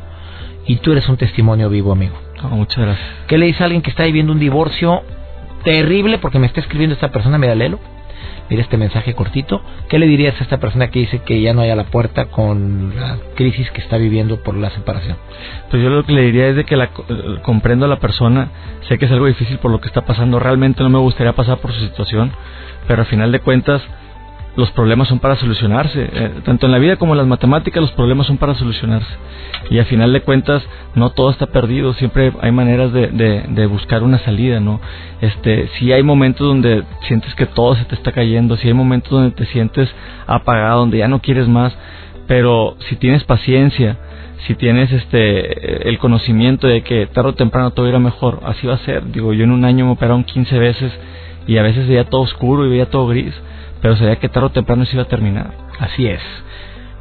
Y 0.66 0.76
tú 0.76 0.92
eres 0.92 1.06
un 1.10 1.18
testimonio 1.18 1.68
vivo, 1.68 1.92
amigo. 1.92 2.14
Oh, 2.42 2.48
muchas 2.48 2.78
gracias. 2.78 3.06
¿Qué 3.26 3.36
le 3.36 3.46
dice 3.46 3.62
a 3.62 3.66
alguien 3.66 3.82
que 3.82 3.90
está 3.90 4.04
viviendo 4.04 4.32
un 4.32 4.38
divorcio 4.38 5.02
terrible? 5.64 6.18
Porque 6.18 6.38
me 6.38 6.46
está 6.46 6.60
escribiendo 6.60 6.94
esta 6.94 7.10
persona, 7.10 7.38
mira, 7.38 7.54
léelo. 7.54 7.78
Mira 8.50 8.62
este 8.62 8.76
mensaje 8.76 9.14
cortito. 9.14 9.62
¿Qué 9.88 9.98
le 9.98 10.06
dirías 10.06 10.38
a 10.38 10.44
esta 10.44 10.58
persona 10.58 10.88
que 10.88 10.98
dice 10.98 11.20
que 11.20 11.40
ya 11.40 11.54
no 11.54 11.62
hay 11.62 11.70
a 11.70 11.76
la 11.76 11.84
puerta 11.84 12.26
con 12.26 12.92
la 12.94 13.16
crisis 13.36 13.70
que 13.70 13.80
está 13.80 13.96
viviendo 13.96 14.42
por 14.42 14.54
la 14.54 14.70
separación? 14.70 15.16
Pues 15.70 15.82
yo 15.82 15.88
lo 15.88 16.04
que 16.04 16.12
le 16.12 16.22
diría 16.22 16.48
es 16.48 16.56
de 16.56 16.64
que 16.64 16.76
la, 16.76 16.84
eh, 16.84 17.38
comprendo 17.42 17.86
a 17.86 17.88
la 17.88 18.00
persona, 18.00 18.50
sé 18.86 18.98
que 18.98 19.06
es 19.06 19.12
algo 19.12 19.26
difícil 19.26 19.58
por 19.58 19.70
lo 19.70 19.80
que 19.80 19.88
está 19.88 20.02
pasando, 20.02 20.38
realmente 20.38 20.82
no 20.82 20.90
me 20.90 20.98
gustaría 20.98 21.32
pasar 21.32 21.58
por 21.58 21.72
su 21.72 21.80
situación, 21.80 22.32
pero 22.86 23.00
al 23.00 23.06
final 23.06 23.32
de 23.32 23.40
cuentas 23.40 23.82
los 24.56 24.70
problemas 24.70 25.08
son 25.08 25.18
para 25.18 25.36
solucionarse, 25.36 26.08
eh, 26.12 26.30
tanto 26.44 26.66
en 26.66 26.72
la 26.72 26.78
vida 26.78 26.96
como 26.96 27.14
en 27.14 27.18
las 27.18 27.26
matemáticas 27.26 27.80
los 27.80 27.92
problemas 27.92 28.26
son 28.26 28.38
para 28.38 28.54
solucionarse. 28.54 29.12
Y 29.70 29.78
al 29.78 29.86
final 29.86 30.12
de 30.12 30.20
cuentas 30.20 30.62
no 30.94 31.10
todo 31.10 31.30
está 31.30 31.46
perdido, 31.46 31.92
siempre 31.94 32.32
hay 32.40 32.52
maneras 32.52 32.92
de, 32.92 33.08
de, 33.08 33.44
de 33.48 33.66
buscar 33.66 34.02
una 34.02 34.18
salida, 34.18 34.60
¿no? 34.60 34.80
Este, 35.20 35.68
si 35.78 35.92
hay 35.92 36.02
momentos 36.02 36.46
donde 36.46 36.84
sientes 37.08 37.34
que 37.34 37.46
todo 37.46 37.74
se 37.74 37.84
te 37.84 37.94
está 37.94 38.12
cayendo, 38.12 38.56
si 38.56 38.68
hay 38.68 38.74
momentos 38.74 39.10
donde 39.10 39.30
te 39.30 39.46
sientes 39.46 39.92
apagado, 40.26 40.80
donde 40.80 40.98
ya 40.98 41.08
no 41.08 41.20
quieres 41.20 41.48
más, 41.48 41.76
pero 42.26 42.76
si 42.88 42.96
tienes 42.96 43.24
paciencia, 43.24 43.98
si 44.46 44.54
tienes 44.54 44.92
este 44.92 45.88
el 45.88 45.98
conocimiento 45.98 46.66
de 46.66 46.82
que 46.82 47.06
tarde 47.06 47.30
o 47.30 47.34
temprano 47.34 47.70
todo 47.70 47.88
irá 47.88 47.98
mejor, 47.98 48.40
así 48.44 48.66
va 48.66 48.74
a 48.74 48.78
ser. 48.78 49.10
Digo, 49.10 49.32
yo 49.32 49.44
en 49.44 49.50
un 49.50 49.64
año 49.64 49.86
me 49.86 49.92
operaron 49.92 50.24
15 50.24 50.58
veces 50.58 50.92
y 51.46 51.56
a 51.56 51.62
veces 51.62 51.88
veía 51.88 52.04
todo 52.04 52.22
oscuro 52.22 52.66
y 52.66 52.70
veía 52.70 52.90
todo 52.90 53.06
gris, 53.06 53.34
pero 53.84 53.96
sabía 53.96 54.16
que 54.16 54.30
tarde 54.30 54.46
o 54.46 54.50
temprano 54.50 54.86
se 54.86 54.96
iba 54.96 55.02
a 55.02 55.08
terminar. 55.08 55.50
Así 55.78 56.06
es. 56.06 56.22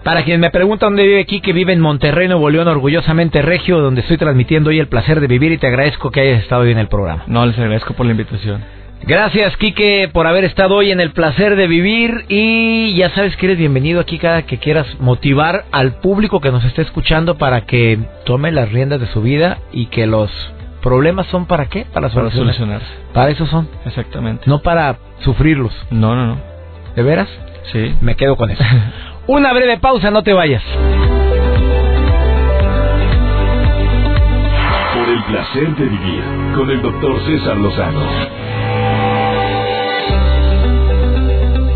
Para 0.03 0.25
quien 0.25 0.41
me 0.41 0.49
pregunta 0.49 0.85
dónde 0.85 1.07
vive 1.07 1.25
Quique, 1.25 1.53
vive 1.53 1.71
en 1.71 1.79
Monterrey, 1.79 2.27
Nuevo 2.27 2.49
León, 2.49 2.67
orgullosamente 2.67 3.41
regio, 3.41 3.79
donde 3.79 4.01
estoy 4.01 4.17
transmitiendo 4.17 4.69
hoy 4.69 4.79
el 4.79 4.89
placer 4.89 5.21
de 5.21 5.27
vivir 5.27 5.53
y 5.53 5.57
te 5.57 5.67
agradezco 5.67 6.11
que 6.11 6.19
hayas 6.19 6.43
estado 6.43 6.63
hoy 6.63 6.71
en 6.71 6.79
el 6.79 6.89
programa. 6.89 7.23
No, 7.27 7.45
les 7.45 7.57
agradezco 7.57 7.93
por 7.93 8.05
la 8.05 8.11
invitación. 8.11 8.65
Gracias, 9.03 9.55
Quique, 9.55 10.09
por 10.11 10.27
haber 10.27 10.43
estado 10.43 10.75
hoy 10.75 10.91
en 10.91 10.99
el 10.99 11.11
placer 11.11 11.55
de 11.55 11.67
vivir 11.67 12.25
y 12.27 12.93
ya 12.95 13.11
sabes 13.11 13.37
que 13.37 13.45
eres 13.45 13.59
bienvenido 13.59 14.01
aquí 14.01 14.17
cada 14.17 14.41
que 14.41 14.57
quieras 14.57 14.85
motivar 14.99 15.63
al 15.71 16.01
público 16.01 16.41
que 16.41 16.51
nos 16.51 16.65
esté 16.65 16.81
escuchando 16.81 17.37
para 17.37 17.61
que 17.61 17.97
tome 18.25 18.51
las 18.51 18.73
riendas 18.73 18.99
de 18.99 19.07
su 19.07 19.21
vida 19.21 19.59
y 19.71 19.85
que 19.85 20.05
los 20.05 20.29
problemas 20.81 21.27
son 21.27 21.45
para 21.45 21.67
qué? 21.67 21.85
Para, 21.93 22.09
para 22.09 22.29
solucionarse. 22.29 22.87
Para 23.13 23.29
eso 23.29 23.45
son. 23.45 23.69
Exactamente. 23.85 24.43
No 24.47 24.59
para 24.59 24.97
sufrirlos. 25.21 25.71
No, 25.89 26.13
no, 26.13 26.27
no. 26.27 26.52
¿De 26.95 27.03
veras? 27.03 27.29
Sí. 27.71 27.95
Me 28.01 28.15
quedo 28.15 28.35
con 28.35 28.51
eso. 28.51 28.63
Una 29.27 29.53
breve 29.53 29.77
pausa, 29.79 30.11
no 30.11 30.21
te 30.21 30.33
vayas. 30.33 30.63
Por 34.93 35.09
el 35.09 35.23
placer 35.23 35.75
de 35.75 35.85
vivir 35.85 36.23
con 36.55 36.69
el 36.69 36.81
doctor 36.81 37.19
César 37.25 37.57
Lozano. 37.57 38.01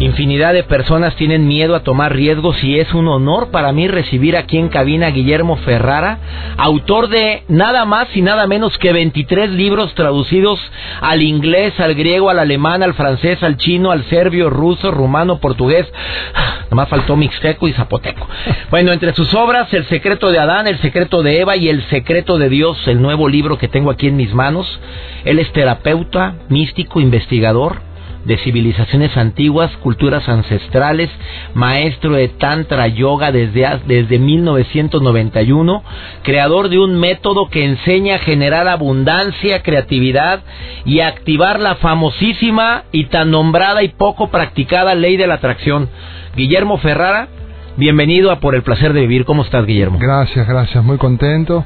Infinidad 0.08 0.54
de 0.54 0.64
personas 0.64 1.18
tienen 1.18 1.50
miedo 1.50 1.76
a 1.76 1.82
tomar 1.82 2.16
riesgos 2.16 2.64
y 2.64 2.80
es 2.80 2.94
un 2.94 3.10
honor 3.10 3.52
para 3.52 3.74
mí 3.74 3.90
recibir 3.90 4.38
aquí 4.38 4.58
en 4.58 4.70
cabina 4.70 5.08
a 5.08 5.12
Guillermo 5.12 5.58
Ferrara, 5.58 6.20
autor 6.56 7.10
de 7.10 7.44
nada 7.50 7.84
más 7.84 8.08
y 8.16 8.22
nada 8.22 8.48
menos 8.48 8.78
que 8.78 8.94
23 8.94 9.50
libros 9.50 9.94
traducidos 9.96 10.62
al 11.02 11.22
inglés, 11.24 11.78
al 11.82 11.94
griego, 11.94 12.30
al 12.30 12.40
alemán, 12.40 12.84
al 12.84 12.94
francés, 12.94 13.44
al 13.44 13.58
chino, 13.58 13.92
al 13.92 14.06
serbio, 14.06 14.50
ruso, 14.50 14.92
rumano, 14.92 15.40
portugués. 15.40 15.86
Nomás 16.72 16.88
faltó 16.88 17.18
mixteco 17.18 17.68
y 17.68 17.74
zapoteco. 17.74 18.26
Bueno, 18.70 18.94
entre 18.94 19.14
sus 19.14 19.34
obras, 19.34 19.74
El 19.74 19.88
secreto 19.88 20.32
de 20.32 20.40
Adán, 20.40 20.68
El 20.68 20.80
secreto 20.80 21.22
de 21.22 21.42
Eva 21.42 21.58
y 21.58 21.68
El 21.68 21.84
secreto 21.90 22.38
de 22.38 22.48
Dios, 22.48 22.78
el 22.88 23.02
nuevo 23.02 23.28
libro 23.28 23.58
que 23.58 23.68
tengo 23.68 23.92
aquí 23.92 24.08
en 24.08 24.16
mis 24.16 24.34
manos. 24.34 24.80
Él 25.26 25.40
es 25.40 25.52
terapeuta, 25.52 26.36
místico, 26.48 27.02
investigador 27.02 27.87
de 28.26 28.38
civilizaciones 28.38 29.16
antiguas, 29.16 29.72
culturas 29.78 30.28
ancestrales, 30.28 31.10
maestro 31.54 32.14
de 32.14 32.28
Tantra 32.28 32.88
Yoga 32.88 33.32
desde, 33.32 33.68
desde 33.86 34.20
1991, 34.20 35.84
creador 36.24 36.70
de 36.70 36.80
un 36.80 37.00
método 37.00 37.50
que 37.50 37.66
enseña 37.66 38.16
a 38.16 38.20
generar 38.20 38.68
abundancia, 38.68 39.64
creatividad 39.64 40.42
y 40.86 41.00
activar 41.00 41.60
la 41.60 41.76
famosísima 41.76 42.84
y 42.92 43.06
tan 43.06 43.32
nombrada 43.32 43.84
y 43.84 43.90
poco 43.90 44.30
practicada 44.30 44.96
ley 44.96 45.18
de 45.18 45.28
la 45.28 45.36
atracción. 45.36 45.90
Guillermo 46.36 46.78
Ferrara, 46.78 47.30
Bienvenido 47.78 48.32
a 48.32 48.40
Por 48.40 48.56
el 48.56 48.64
Placer 48.64 48.92
de 48.92 49.02
Vivir. 49.02 49.24
¿Cómo 49.24 49.44
estás, 49.44 49.64
Guillermo? 49.64 50.00
Gracias, 50.02 50.48
gracias. 50.48 50.84
Muy 50.84 50.98
contento. 50.98 51.64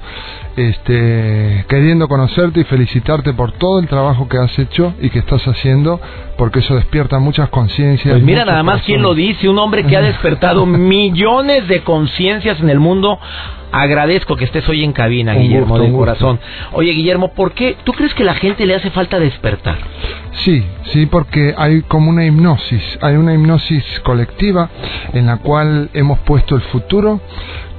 Este, 0.58 1.63
queriendo 1.69 2.10
conocerte 2.10 2.60
y 2.60 2.63
felicitarte 2.65 3.32
por 3.32 3.54
todo 3.54 3.80
el 3.80 3.88
trabajo 3.88 4.28
que 4.28 4.38
has 4.38 4.60
hecho 4.60 4.93
y 5.00 5.10
que 5.10 5.19
estás 5.19 5.41
haciendo, 5.47 6.02
porque 6.38 6.60
eso 6.60 6.76
despierta 6.76 7.17
muchas 7.19 7.47
conciencias. 7.47 8.13
Pues 8.13 8.24
mira 8.24 8.43
nada 8.43 8.62
más 8.62 8.82
quién 8.82 9.02
lo 9.02 9.13
dice, 9.15 9.47
un 9.47 9.58
hombre 9.58 9.86
que 9.86 9.95
ha 9.95 10.02
despertado 10.02 10.65
millones 10.65 11.69
de 11.69 11.82
conciencias 11.86 12.60
en 12.60 12.69
el 12.69 12.82
mundo 12.82 13.17
Agradezco 13.71 14.36
que 14.36 14.45
estés 14.45 14.67
hoy 14.67 14.84
en 14.84 14.93
cabina, 14.93 15.34
Guillermo, 15.34 15.79
de 15.79 15.91
corazón. 15.91 16.39
Oye, 16.73 16.91
Guillermo, 16.91 17.34
¿por 17.34 17.53
qué 17.53 17.77
tú 17.84 17.93
crees 17.93 18.13
que 18.13 18.23
la 18.23 18.36
gente 18.36 18.65
le 18.65 18.75
hace 18.75 18.91
falta 18.91 19.19
despertar? 19.19 19.77
Sí, 20.43 20.63
sí, 20.91 21.05
porque 21.05 21.53
hay 21.57 21.81
como 21.84 22.10
una 22.10 22.25
hipnosis, 22.25 22.99
hay 23.01 23.15
una 23.15 23.34
hipnosis 23.34 23.84
colectiva 24.01 24.69
en 25.13 25.27
la 25.27 25.38
cual 25.38 25.89
hemos 25.93 26.19
puesto 26.19 26.55
el 26.55 26.62
futuro 26.63 27.21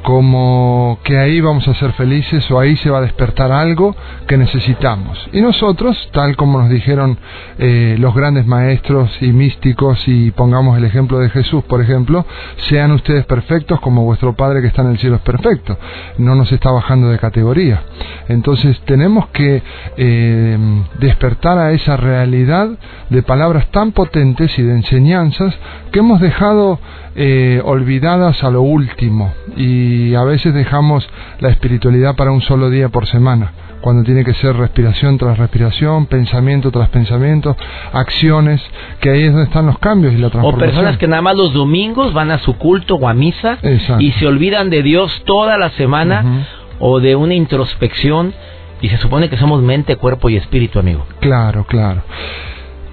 como 0.02 0.98
que 1.04 1.18
ahí 1.18 1.40
vamos 1.40 1.66
a 1.68 1.74
ser 1.74 1.92
felices 1.92 2.50
o 2.50 2.58
ahí 2.58 2.76
se 2.76 2.90
va 2.90 2.98
a 2.98 3.02
despertar 3.02 3.52
algo 3.52 3.94
que 4.26 4.36
necesitamos. 4.36 5.18
Y 5.32 5.40
nosotros, 5.40 5.96
tal 6.12 6.36
como 6.36 6.60
nos 6.60 6.70
dijeron 6.70 7.18
eh, 7.58 7.96
los 7.98 8.14
grandes 8.14 8.46
maestros 8.46 9.10
y 9.20 9.32
místicos, 9.32 10.02
y 10.06 10.30
pongamos 10.32 10.76
el 10.76 10.84
ejemplo 10.84 11.18
de 11.18 11.30
Jesús, 11.30 11.64
por 11.64 11.80
ejemplo, 11.80 12.26
sean 12.68 12.92
ustedes 12.92 13.24
perfectos 13.26 13.80
como 13.80 14.04
vuestro 14.04 14.34
Padre 14.34 14.60
que 14.60 14.68
está 14.68 14.82
en 14.82 14.90
el 14.90 14.98
cielo 14.98 15.16
es 15.16 15.22
perfecto. 15.22 15.78
No 16.18 16.34
nos 16.34 16.50
está 16.52 16.70
bajando 16.70 17.08
de 17.08 17.18
categoría. 17.18 17.82
Entonces 18.28 18.80
tenemos 18.84 19.28
que 19.28 19.62
eh, 19.96 20.58
despertar 20.98 21.58
a 21.58 21.72
esa 21.72 21.96
realidad 21.96 22.70
de 23.10 23.22
palabras 23.22 23.70
tan 23.70 23.92
potentes 23.92 24.58
y 24.58 24.62
de 24.62 24.72
enseñanzas 24.72 25.54
que 25.90 26.00
hemos 26.00 26.20
dejado 26.20 26.78
eh, 27.14 27.60
olvidadas 27.64 28.42
a 28.42 28.50
lo 28.50 28.62
último 28.62 29.32
y 29.56 29.91
a 30.14 30.24
veces 30.24 30.54
dejamos 30.54 31.08
la 31.40 31.50
espiritualidad 31.50 32.16
para 32.16 32.32
un 32.32 32.40
solo 32.42 32.70
día 32.70 32.88
por 32.88 33.06
semana 33.06 33.52
cuando 33.82 34.04
tiene 34.04 34.24
que 34.24 34.32
ser 34.34 34.56
respiración 34.56 35.18
tras 35.18 35.36
respiración, 35.36 36.06
pensamiento 36.06 36.70
tras 36.70 36.88
pensamiento, 36.88 37.54
acciones, 37.92 38.62
que 39.00 39.10
ahí 39.10 39.24
es 39.24 39.32
donde 39.32 39.44
están 39.44 39.66
los 39.66 39.78
cambios 39.78 40.14
y 40.14 40.18
la 40.18 40.30
transformación. 40.30 40.70
O 40.70 40.72
personas 40.72 40.98
que 40.98 41.08
nada 41.08 41.20
más 41.20 41.36
los 41.36 41.52
domingos 41.52 42.14
van 42.14 42.30
a 42.30 42.38
su 42.38 42.56
culto 42.56 42.94
o 42.94 43.08
a 43.08 43.12
misa 43.12 43.58
y 43.98 44.12
se 44.12 44.26
olvidan 44.26 44.70
de 44.70 44.82
Dios 44.82 45.22
toda 45.26 45.58
la 45.58 45.70
semana 45.70 46.46
o 46.78 47.00
de 47.00 47.16
una 47.16 47.34
introspección 47.34 48.32
y 48.80 48.88
se 48.88 48.98
supone 48.98 49.28
que 49.28 49.36
somos 49.36 49.62
mente, 49.62 49.96
cuerpo 49.96 50.30
y 50.30 50.36
espíritu, 50.36 50.78
amigo. 50.78 51.04
Claro, 51.20 51.64
claro. 51.64 52.02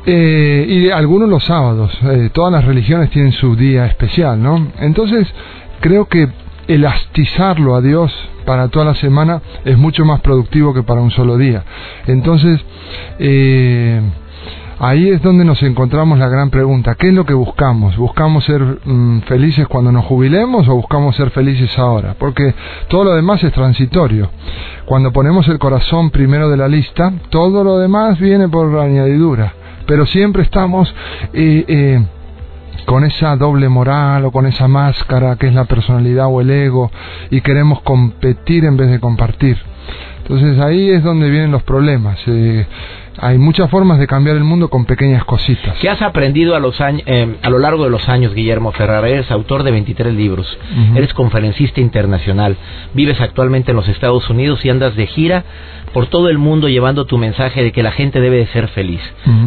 Eh, 0.06 0.66
y 0.68 0.90
algunos 0.90 1.30
los 1.30 1.44
sábados. 1.44 1.92
Eh, 2.04 2.30
todas 2.34 2.52
las 2.52 2.66
religiones 2.66 3.10
tienen 3.10 3.32
su 3.34 3.56
día 3.56 3.86
especial, 3.86 4.42
¿no? 4.42 4.72
Entonces, 4.80 5.28
creo 5.82 6.06
que 6.08 6.30
elastizarlo 6.70 7.76
a 7.76 7.82
Dios 7.82 8.14
para 8.46 8.68
toda 8.70 8.86
la 8.86 8.96
semana 8.96 9.42
es 9.66 9.78
mucho 9.78 10.06
más 10.06 10.22
productivo 10.22 10.74
que 10.74 10.84
para 10.84 11.02
un 11.02 11.10
solo 11.10 11.36
día. 11.36 11.64
Entonces, 12.06 12.62
eh, 13.18 14.00
ahí 14.78 15.10
es 15.10 15.22
donde 15.24 15.44
nos 15.46 15.62
encontramos 15.64 16.20
la 16.20 16.30
gran 16.30 16.52
pregunta, 16.52 16.94
¿qué 16.94 17.08
es 17.08 17.14
lo 17.14 17.26
que 17.26 17.34
buscamos? 17.34 17.98
¿Buscamos 17.98 18.46
ser 18.46 18.62
mm, 18.62 19.22
felices 19.22 19.68
cuando 19.68 19.92
nos 19.92 20.06
jubilemos 20.06 20.68
o 20.68 20.76
buscamos 20.76 21.16
ser 21.16 21.32
felices 21.32 21.78
ahora? 21.80 22.16
Porque 22.20 22.54
todo 22.88 23.04
lo 23.06 23.16
demás 23.16 23.44
es 23.44 23.52
transitorio. 23.52 24.30
Cuando 24.86 25.12
ponemos 25.12 25.48
el 25.48 25.58
corazón 25.58 26.12
primero 26.12 26.50
de 26.50 26.58
la 26.58 26.68
lista, 26.68 27.12
todo 27.30 27.64
lo 27.64 27.80
demás 27.80 28.20
viene 28.20 28.48
por 28.48 28.78
añadidura 28.78 29.54
pero 29.90 30.06
siempre 30.06 30.44
estamos 30.44 30.88
eh, 31.34 31.66
eh, 31.68 32.06
con 32.90 33.04
esa 33.04 33.36
doble 33.36 33.70
moral 33.70 34.26
o 34.26 34.32
con 34.32 34.48
esa 34.48 34.68
máscara 34.68 35.36
que 35.36 35.46
es 35.46 35.54
la 35.54 35.66
personalidad 35.66 36.26
o 36.26 36.42
el 36.42 36.50
ego 36.50 36.90
y 37.30 37.42
queremos 37.42 37.84
competir 37.84 38.66
en 38.66 38.78
vez 38.78 38.90
de 38.90 39.00
compartir. 39.00 39.60
Entonces 40.24 40.58
ahí 40.58 40.90
es 40.90 41.04
donde 41.04 41.30
vienen 41.30 41.52
los 41.52 41.62
problemas. 41.62 42.18
Eh, 42.26 42.66
hay 43.18 43.38
muchas 43.38 43.70
formas 43.70 44.00
de 44.00 44.08
cambiar 44.08 44.36
el 44.36 44.44
mundo 44.44 44.70
con 44.70 44.86
pequeñas 44.86 45.24
cositas. 45.26 45.76
¿Qué 45.80 45.90
has 45.90 46.02
aprendido 46.02 46.56
a, 46.56 46.60
los 46.60 46.80
años, 46.82 47.04
eh, 47.06 47.36
a 47.42 47.50
lo 47.50 47.60
largo 47.60 47.84
de 47.84 47.90
los 47.90 48.08
años, 48.08 48.34
Guillermo 48.34 48.72
Ferrara? 48.72 49.08
Eres 49.08 49.30
autor 49.32 49.64
de 49.64 49.72
23 49.72 50.14
libros, 50.14 50.58
eres 50.96 51.14
conferencista 51.14 51.82
internacional, 51.82 52.58
vives 52.94 53.20
actualmente 53.20 53.72
en 53.72 53.78
los 53.78 53.88
Estados 53.88 54.30
Unidos 54.30 54.64
y 54.64 54.70
andas 54.70 54.96
de 54.96 55.08
gira 55.08 55.44
por 55.94 56.08
todo 56.08 56.30
el 56.30 56.38
mundo 56.38 56.70
llevando 56.70 57.06
tu 57.06 57.18
mensaje 57.18 57.64
de 57.64 57.72
que 57.72 57.84
la 57.84 57.92
gente 57.92 58.22
debe 58.22 58.38
de 58.38 58.48
ser 58.48 58.68
feliz. 58.70 59.02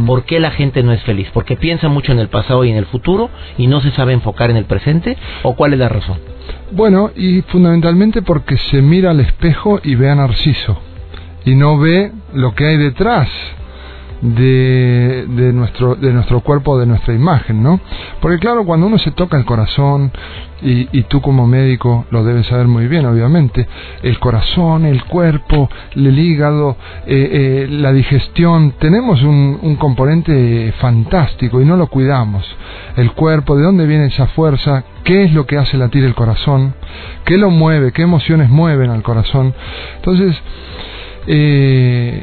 ¿Por 0.06 0.24
qué 0.24 0.40
la 0.40 0.50
gente 0.50 0.82
no 0.82 0.92
es 0.92 1.02
feliz? 1.02 1.28
¿Porque 1.32 1.56
piensa 1.56 1.88
mucho 1.88 2.12
en 2.12 2.18
el 2.18 2.28
pasado 2.28 2.64
y 2.64 2.70
en 2.70 2.76
el 2.76 2.86
futuro 2.86 3.30
y 3.58 3.66
no 3.66 3.80
se 3.80 3.92
sabe 3.92 4.12
enfocar 4.12 4.50
en 4.50 4.56
el 4.56 4.64
presente? 4.64 5.16
¿O 5.42 5.54
cuál 5.54 5.72
es 5.72 5.78
la 5.78 5.88
razón? 5.88 6.18
Bueno, 6.72 7.10
y 7.14 7.42
fundamentalmente 7.42 8.22
porque 8.22 8.56
se 8.56 8.82
mira 8.82 9.10
al 9.10 9.20
espejo 9.20 9.80
y 9.82 9.94
ve 9.94 10.10
a 10.10 10.14
Narciso 10.14 10.91
y 11.44 11.54
no 11.54 11.78
ve 11.78 12.12
lo 12.32 12.54
que 12.54 12.66
hay 12.66 12.76
detrás 12.76 13.28
de, 14.22 15.26
de, 15.28 15.52
nuestro, 15.52 15.96
de 15.96 16.12
nuestro 16.12 16.40
cuerpo, 16.40 16.78
de 16.78 16.86
nuestra 16.86 17.12
imagen, 17.12 17.62
¿no? 17.62 17.80
Porque 18.20 18.38
claro, 18.38 18.64
cuando 18.64 18.86
uno 18.86 18.98
se 18.98 19.10
toca 19.10 19.36
el 19.36 19.44
corazón, 19.44 20.12
y, 20.62 20.88
y 20.96 21.02
tú 21.02 21.20
como 21.20 21.46
médico 21.48 22.06
lo 22.10 22.22
debes 22.24 22.46
saber 22.46 22.68
muy 22.68 22.86
bien, 22.86 23.04
obviamente, 23.04 23.66
el 24.02 24.18
corazón, 24.20 24.86
el 24.86 25.04
cuerpo, 25.04 25.68
el 25.96 26.16
hígado, 26.16 26.76
eh, 27.04 27.66
eh, 27.66 27.66
la 27.68 27.92
digestión, 27.92 28.74
tenemos 28.78 29.20
un, 29.22 29.58
un 29.60 29.74
componente 29.74 30.72
fantástico 30.78 31.60
y 31.60 31.64
no 31.64 31.76
lo 31.76 31.88
cuidamos. 31.88 32.44
El 32.96 33.12
cuerpo, 33.12 33.56
¿de 33.56 33.64
dónde 33.64 33.86
viene 33.86 34.06
esa 34.06 34.28
fuerza? 34.28 34.84
¿Qué 35.02 35.24
es 35.24 35.32
lo 35.32 35.46
que 35.46 35.58
hace 35.58 35.76
latir 35.76 36.04
el 36.04 36.14
corazón? 36.14 36.74
¿Qué 37.24 37.36
lo 37.36 37.50
mueve? 37.50 37.90
¿Qué 37.90 38.02
emociones 38.02 38.48
mueven 38.48 38.90
al 38.90 39.02
corazón? 39.02 39.52
Entonces, 39.96 40.40
eh, 41.26 42.22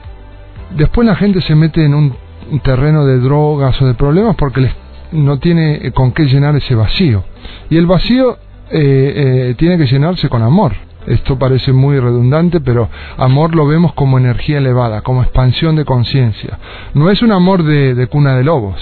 después 0.75 1.05
la 1.07 1.15
gente 1.15 1.41
se 1.41 1.55
mete 1.55 1.83
en 1.85 1.93
un 1.93 2.15
terreno 2.63 3.05
de 3.05 3.19
drogas 3.19 3.81
o 3.81 3.85
de 3.85 3.93
problemas 3.93 4.35
porque 4.35 4.61
les, 4.61 4.71
no 5.11 5.39
tiene 5.39 5.91
con 5.91 6.11
qué 6.11 6.25
llenar 6.25 6.55
ese 6.55 6.75
vacío. 6.75 7.23
Y 7.69 7.77
el 7.77 7.85
vacío 7.85 8.37
eh, 8.71 9.49
eh, 9.51 9.55
tiene 9.57 9.77
que 9.77 9.85
llenarse 9.85 10.29
con 10.29 10.43
amor. 10.43 10.73
Esto 11.07 11.39
parece 11.39 11.71
muy 11.71 11.99
redundante, 11.99 12.59
pero 12.59 12.89
amor 13.17 13.55
lo 13.55 13.65
vemos 13.65 13.93
como 13.93 14.19
energía 14.19 14.59
elevada, 14.59 15.01
como 15.01 15.23
expansión 15.23 15.75
de 15.75 15.85
conciencia. 15.85 16.59
No 16.93 17.09
es 17.09 17.21
un 17.21 17.31
amor 17.31 17.63
de, 17.63 18.07
cuna 18.07 18.35
de 18.35 18.43
lobos, 18.43 18.77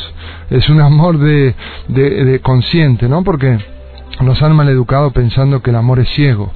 es 0.49 0.67
un 0.67 0.81
amor 0.81 1.19
de, 1.19 1.55
de, 1.87 2.25
de 2.25 2.39
consciente, 2.39 3.07
¿no? 3.07 3.23
Porque 3.23 3.57
nos 4.21 4.41
han 4.41 4.55
maleducado 4.55 5.11
pensando 5.11 5.61
que 5.61 5.69
el 5.69 5.75
amor 5.75 5.99
es 5.99 6.09
ciego 6.09 6.51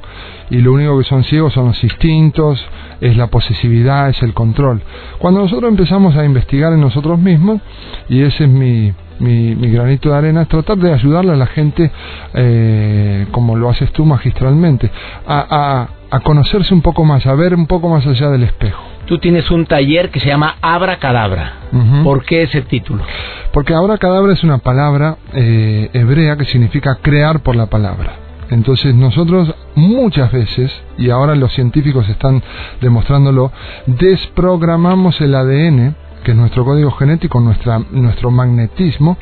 y 0.50 0.58
lo 0.58 0.74
único 0.74 0.98
que 0.98 1.06
son 1.06 1.24
ciegos 1.24 1.54
son 1.54 1.68
los 1.68 1.84
instintos, 1.84 2.64
es 3.00 3.16
la 3.16 3.28
posesividad, 3.28 4.10
es 4.10 4.22
el 4.22 4.34
control. 4.34 4.82
Cuando 5.18 5.40
nosotros 5.40 5.70
empezamos 5.70 6.16
a 6.18 6.26
investigar 6.26 6.74
en 6.74 6.82
nosotros 6.82 7.18
mismos, 7.18 7.62
y 8.10 8.22
ese 8.22 8.44
es 8.44 8.50
mi, 8.50 8.94
mi, 9.20 9.56
granito 9.72 10.10
de 10.10 10.18
arena, 10.18 10.42
es 10.42 10.50
tratar 10.50 10.78
de 10.78 10.94
ayudarle 10.94 11.32
a 11.32 11.38
la 11.38 11.48
gente, 11.48 11.90
eh, 12.34 13.28
como 13.32 13.56
lo 13.56 13.70
haces 13.70 13.92
tú 13.94 14.06
magistralmente, 14.06 14.92
a, 15.26 15.88
a, 16.12 16.18
a 16.18 16.20
conocerse 16.20 16.74
un 16.74 16.82
poco 16.82 17.06
más, 17.06 17.26
a 17.26 17.34
ver 17.34 17.56
un 17.56 17.66
poco 17.66 17.88
más 17.88 18.06
allá 18.06 18.30
del 18.30 18.44
espejo. 18.44 18.91
Tú 19.12 19.18
tienes 19.18 19.52
un 19.52 19.66
taller 19.66 20.10
que 20.10 20.22
se 20.22 20.28
llama 20.28 20.56
Abra 20.62 20.98
Cadabra. 20.98 21.56
¿Por 22.02 22.24
qué 22.24 22.44
ese 22.44 22.62
título? 22.62 23.04
Porque 23.52 23.74
Abra 23.74 23.98
Cadabra 23.98 24.32
es 24.32 24.42
una 24.42 24.60
palabra 24.60 25.18
eh, 25.34 25.90
hebrea 25.92 26.38
que 26.38 26.46
significa 26.46 26.96
crear 27.02 27.44
por 27.44 27.58
la 27.58 27.66
palabra. 27.66 28.14
Entonces 28.52 28.96
nosotros 28.96 29.54
muchas 29.76 30.32
veces, 30.32 30.72
y 30.98 31.10
ahora 31.10 31.36
los 31.36 31.52
científicos 31.52 32.08
están 32.08 32.42
demostrándolo, 32.80 33.52
desprogramamos 33.86 35.20
el 35.20 35.36
ADN, 35.36 35.94
que 36.24 36.32
es 36.32 36.38
nuestro 36.38 36.64
código 36.64 36.92
genético, 36.92 37.42
nuestra, 37.42 37.80
nuestro 37.92 38.32
magnetismo, 38.32 39.18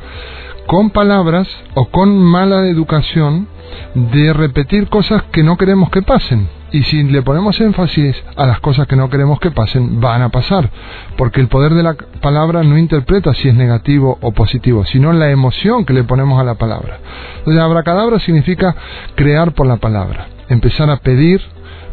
con 0.67 0.91
palabras 0.91 1.47
o 1.73 1.85
con 1.85 2.15
mala 2.15 2.67
educación 2.67 3.47
de 3.95 4.33
repetir 4.33 4.87
cosas 4.87 5.23
que 5.31 5.41
no 5.41 5.57
queremos 5.57 5.89
que 5.89 6.03
pasen. 6.03 6.58
Y 6.71 6.83
si 6.83 7.03
le 7.03 7.21
ponemos 7.23 7.59
énfasis 7.59 8.15
a 8.35 8.45
las 8.45 8.59
cosas 8.59 8.87
que 8.87 8.95
no 8.95 9.09
queremos 9.09 9.39
que 9.39 9.51
pasen, 9.51 9.99
van 9.99 10.21
a 10.21 10.29
pasar. 10.29 10.69
Porque 11.17 11.41
el 11.41 11.47
poder 11.47 11.73
de 11.73 11.83
la 11.83 11.95
palabra 12.21 12.63
no 12.63 12.77
interpreta 12.77 13.33
si 13.33 13.49
es 13.49 13.55
negativo 13.55 14.17
o 14.21 14.31
positivo, 14.31 14.85
sino 14.85 15.11
la 15.11 15.31
emoción 15.31 15.85
que 15.85 15.93
le 15.93 16.03
ponemos 16.03 16.39
a 16.39 16.43
la 16.43 16.55
palabra. 16.55 16.99
Entonces, 17.39 17.61
abracadabra 17.61 18.19
significa 18.19 18.75
crear 19.15 19.53
por 19.53 19.65
la 19.65 19.77
palabra. 19.77 20.27
Empezar 20.47 20.89
a 20.89 20.97
pedir, 20.97 21.41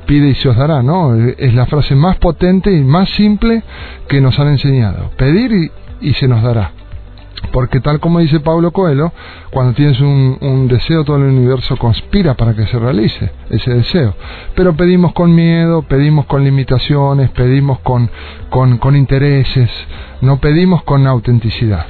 pide 0.07 0.29
y 0.29 0.35
se 0.35 0.49
os 0.49 0.57
dará, 0.57 0.83
¿no? 0.83 1.15
Es 1.15 1.55
la 1.55 1.67
frase 1.67 1.95
más 1.95 2.17
potente 2.17 2.71
y 2.71 2.83
más 2.83 3.09
simple 3.11 3.63
que 4.09 4.21
nos 4.21 4.39
han 4.39 4.49
enseñado. 4.49 5.11
Pedir 5.17 5.53
y, 5.53 5.71
y 6.01 6.15
se 6.15 6.29
nos 6.29 6.43
dará. 6.43 6.73
Porque 7.53 7.81
tal 7.81 8.01
como 8.01 8.21
dice 8.21 8.41
Pablo 8.41 8.71
Coelho, 8.71 9.13
cuando 9.51 9.75
tienes 9.75 10.01
un, 10.01 10.69
deseo, 10.69 11.05
todo 11.05 11.17
el 11.17 11.25
universo 11.25 11.77
conspira 11.77 12.35
para 12.35 12.55
que 12.55 12.67
se 12.67 12.79
realice 12.79 13.31
ese 13.51 13.75
deseo. 13.75 14.15
Pero 14.55 14.75
pedimos 14.75 15.13
con 15.13 15.35
miedo, 15.35 15.83
pedimos 15.83 16.27
con 16.27 16.45
limitaciones, 16.45 17.31
pedimos 17.31 17.81
con, 17.81 18.11
con, 18.51 18.79
con 18.79 18.97
intereses, 18.97 19.71
no 20.21 20.39
pedimos 20.39 20.83
con 20.83 21.07
autenticidad. 21.07 21.87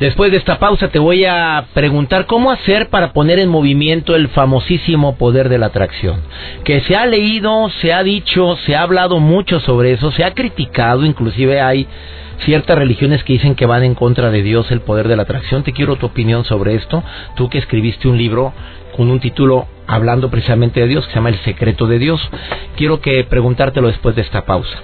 Después 0.00 0.30
de 0.30 0.38
esta 0.38 0.58
pausa 0.58 0.88
te 0.88 0.98
voy 0.98 1.24
a 1.24 1.66
preguntar 1.74 2.26
cómo 2.26 2.50
hacer 2.50 2.88
para 2.88 3.12
poner 3.12 3.38
en 3.38 3.48
movimiento 3.48 4.14
el 4.14 4.28
famosísimo 4.28 5.16
poder 5.16 5.48
de 5.48 5.58
la 5.58 5.66
atracción. 5.66 6.20
Que 6.64 6.80
se 6.82 6.96
ha 6.96 7.04
leído, 7.06 7.68
se 7.80 7.92
ha 7.92 8.02
dicho, 8.02 8.56
se 8.64 8.76
ha 8.76 8.82
hablado 8.82 9.18
mucho 9.20 9.60
sobre 9.60 9.92
eso, 9.92 10.10
se 10.12 10.24
ha 10.24 10.34
criticado, 10.34 11.04
inclusive 11.04 11.60
hay 11.60 11.86
ciertas 12.44 12.78
religiones 12.78 13.24
que 13.24 13.34
dicen 13.34 13.54
que 13.54 13.66
van 13.66 13.84
en 13.84 13.94
contra 13.94 14.30
de 14.30 14.42
Dios, 14.42 14.70
el 14.70 14.80
poder 14.80 15.08
de 15.08 15.16
la 15.16 15.22
atracción. 15.22 15.62
Te 15.62 15.72
quiero 15.72 15.96
tu 15.96 16.06
opinión 16.06 16.44
sobre 16.44 16.74
esto. 16.74 17.02
Tú 17.36 17.48
que 17.48 17.58
escribiste 17.58 18.08
un 18.08 18.18
libro 18.18 18.52
con 18.96 19.10
un 19.10 19.20
título 19.20 19.66
hablando 19.86 20.30
precisamente 20.30 20.80
de 20.80 20.88
Dios, 20.88 21.06
que 21.06 21.12
se 21.12 21.16
llama 21.16 21.30
El 21.30 21.38
secreto 21.40 21.86
de 21.86 21.98
Dios. 21.98 22.20
Quiero 22.76 23.00
que 23.00 23.24
preguntártelo 23.24 23.88
después 23.88 24.14
de 24.16 24.22
esta 24.22 24.44
pausa. 24.44 24.78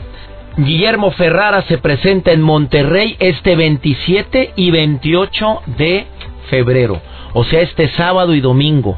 Guillermo 0.57 1.11
Ferrara 1.11 1.63
se 1.63 1.79
presenta 1.79 2.31
en 2.31 2.41
Monterrey 2.41 3.17
este 3.19 3.57
27 3.57 4.53
y 4.55 4.71
28 4.71 5.63
de 5.79 6.07
febrero, 6.49 7.01
o 7.33 7.43
sea, 7.43 7.61
este 7.61 7.89
sábado 7.89 8.35
y 8.35 8.41
domingo. 8.41 8.97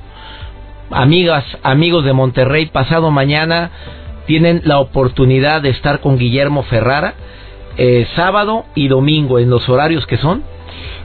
Amigas, 0.91 1.45
amigos 1.63 2.05
de 2.05 2.13
Monterrey, 2.13 2.67
pasado 2.67 3.11
mañana 3.11 3.71
tienen 4.27 4.61
la 4.65 4.81
oportunidad 4.81 5.63
de 5.63 5.71
estar 5.71 6.01
con 6.01 6.19
Guillermo 6.19 6.63
Ferrara 6.65 7.15
eh, 7.77 8.07
sábado 8.17 8.65
y 8.75 8.89
domingo 8.89 9.39
en 9.39 9.51
los 9.51 9.69
horarios 9.69 10.07
que 10.07 10.17
son. 10.17 10.43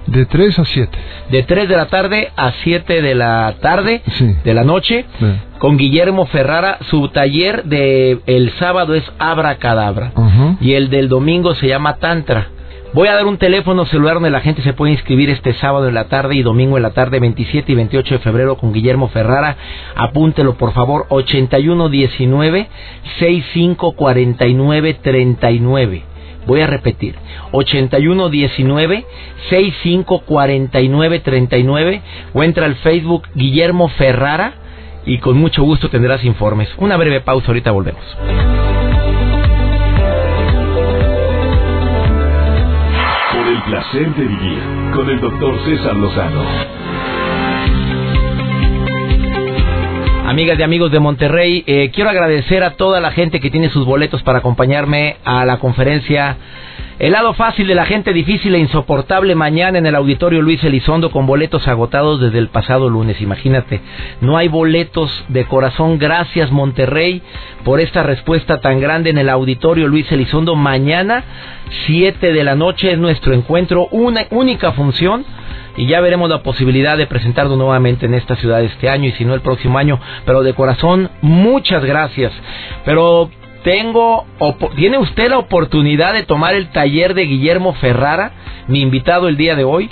De 0.08 0.26
3 0.26 0.60
a 0.60 0.66
7. 0.66 0.98
De 1.30 1.44
3 1.44 1.70
de 1.70 1.78
la 1.78 1.86
tarde 1.86 2.32
a 2.36 2.52
7 2.64 3.02
de 3.02 3.16
la 3.16 3.56
tarde 3.62 4.02
de 4.44 4.54
la 4.54 4.64
noche. 4.64 5.06
Con 5.60 5.78
Guillermo 5.78 6.26
Ferrara. 6.26 6.80
Su 6.90 7.10
taller 7.10 7.66
de 7.66 8.20
el 8.26 8.52
sábado 8.54 8.96
es 8.96 9.04
Abra 9.20 9.58
Cadabra. 9.58 10.12
Y 10.60 10.74
el 10.74 10.90
del 10.90 11.08
domingo 11.08 11.54
se 11.56 11.68
llama 11.68 11.98
Tantra. 11.98 12.48
Voy 12.94 13.08
a 13.08 13.16
dar 13.16 13.26
un 13.26 13.38
teléfono 13.38 13.86
celular 13.86 14.16
donde 14.16 14.32
la 14.32 14.42
gente 14.42 14.62
se 14.64 14.74
puede 14.74 14.92
inscribir 14.92 15.30
este 15.30 15.54
sábado 15.54 15.88
en 15.88 15.94
la 15.94 16.10
tarde 16.10 16.36
y 16.36 16.42
domingo 16.42 16.76
en 16.76 16.84
la 16.84 16.90
tarde, 16.90 17.22
27 17.22 17.72
y 17.72 17.76
28 17.76 18.16
de 18.16 18.20
febrero 18.20 18.58
con 18.58 18.74
Guillermo 18.74 19.08
Ferrara. 19.08 19.56
Apúntelo 19.96 20.56
por 20.56 20.74
favor, 20.74 21.06
8119 21.08 22.68
654939. 23.18 26.04
Voy 26.46 26.62
a 26.62 26.68
repetir, 26.68 27.16
8119 27.52 29.06
654939 29.50 32.02
o 32.34 32.44
entra 32.44 32.66
al 32.66 32.76
Facebook 32.76 33.28
Guillermo 33.36 33.90
Ferrara 33.90 34.54
y 35.06 35.18
con 35.20 35.38
mucho 35.38 35.64
gusto 35.64 35.90
tendrás 35.90 36.24
informes. 36.24 36.70
Una 36.78 36.96
breve 36.98 37.22
pausa, 37.22 37.48
ahorita 37.48 37.72
volvemos. 37.72 38.04
Por 43.32 43.48
el 43.48 43.62
placer 43.64 44.14
de 44.16 44.24
vivir 44.24 44.60
con 44.94 45.10
el 45.10 45.20
doctor 45.20 45.60
César 45.66 45.96
Lozano. 45.96 46.44
Amigas 50.32 50.58
y 50.58 50.64
amigos 50.64 50.94
de 50.94 51.02
Monterrey, 51.02 51.62
eh, 51.68 51.92
quiero 51.94 52.10
agradecer 52.10 52.64
a 52.64 52.78
toda 52.78 53.02
la 53.02 53.12
gente 53.12 53.42
que 53.42 53.50
tiene 53.50 53.70
sus 53.70 53.86
boletos 53.86 54.24
para 54.24 54.40
acompañarme 54.40 55.18
a 55.26 55.44
la 55.44 55.58
conferencia 55.60 56.38
El 57.00 57.12
lado 57.12 57.34
fácil 57.34 57.68
de 57.68 57.76
la 57.76 57.86
gente 57.86 58.14
difícil 58.14 58.56
e 58.56 58.60
insoportable 58.60 59.36
mañana 59.36 59.78
en 59.78 59.86
el 59.86 59.94
auditorio 59.94 60.42
Luis 60.42 60.64
Elizondo 60.64 61.12
con 61.12 61.26
boletos 61.26 61.68
agotados 61.68 62.22
desde 62.22 62.38
el 62.38 62.48
pasado 62.48 62.90
lunes. 62.90 63.20
Imagínate, 63.20 63.82
no 64.22 64.38
hay 64.38 64.48
boletos 64.48 65.12
de 65.28 65.44
corazón. 65.44 66.00
Gracias 66.00 66.50
Monterrey 66.50 67.22
por 67.66 67.82
esta 67.82 68.02
respuesta 68.02 68.62
tan 68.62 68.80
grande 68.80 69.10
en 69.10 69.18
el 69.18 69.28
auditorio 69.28 69.90
Luis 69.90 70.10
Elizondo. 70.14 70.56
Mañana, 70.56 71.26
7 71.88 72.32
de 72.32 72.44
la 72.46 72.56
noche, 72.56 72.94
es 72.94 72.98
nuestro 72.98 73.34
encuentro, 73.34 73.90
una 73.92 74.28
única 74.30 74.72
función 74.72 75.26
y 75.78 75.88
ya 75.88 76.02
veremos 76.02 76.30
la 76.30 76.44
posibilidad 76.44 76.98
de 76.98 77.08
presentarlo 77.08 77.56
nuevamente 77.56 78.06
en 78.06 78.14
esta 78.14 78.36
ciudad 78.36 78.62
este 78.64 78.90
año 78.90 79.08
y 79.08 79.12
si 79.14 79.26
no 79.26 79.34
el 79.34 79.42
próximo 79.42 79.78
año. 79.78 80.00
Pero 80.26 80.44
de 80.44 80.54
corazón, 80.54 81.10
muchas 81.22 81.84
gracias. 81.84 82.32
Pero 82.86 83.30
tengo, 83.64 84.26
tiene 84.76 84.98
usted 84.98 85.30
la 85.30 85.38
oportunidad 85.38 86.14
de 86.14 86.24
tomar 86.24 86.56
el 86.56 86.70
taller 86.70 87.14
de 87.14 87.26
Guillermo 87.26 87.74
Ferrara, 87.74 88.32
mi 88.68 88.82
invitado 88.82 89.28
el 89.28 89.38
día 89.38 89.56
de 89.56 89.64
hoy. 89.64 89.90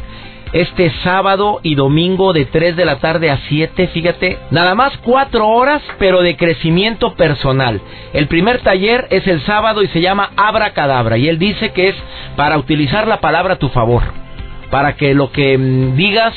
Este 0.51 0.91
sábado 1.03 1.59
y 1.61 1.75
domingo 1.75 2.33
de 2.33 2.45
3 2.45 2.75
de 2.75 2.83
la 2.83 2.97
tarde 2.97 3.29
a 3.29 3.37
7, 3.47 3.87
fíjate, 3.89 4.39
nada 4.49 4.73
más 4.73 4.97
4 5.03 5.47
horas, 5.47 5.83
pero 5.99 6.23
de 6.23 6.35
crecimiento 6.37 7.13
personal. 7.13 7.79
El 8.13 8.27
primer 8.27 8.59
taller 8.61 9.05
es 9.11 9.27
el 9.27 9.41
sábado 9.41 9.83
y 9.83 9.87
se 9.89 10.01
llama 10.01 10.31
Abra 10.35 10.71
Cadabra, 10.71 11.19
y 11.19 11.29
él 11.29 11.37
dice 11.37 11.69
que 11.69 11.89
es 11.89 11.95
para 12.35 12.57
utilizar 12.57 13.07
la 13.07 13.19
palabra 13.21 13.53
a 13.53 13.59
tu 13.59 13.69
favor 13.69 14.01
para 14.69 14.95
que 14.95 15.13
lo 15.13 15.32
que 15.32 15.58
mm, 15.58 15.95
digas 15.95 16.34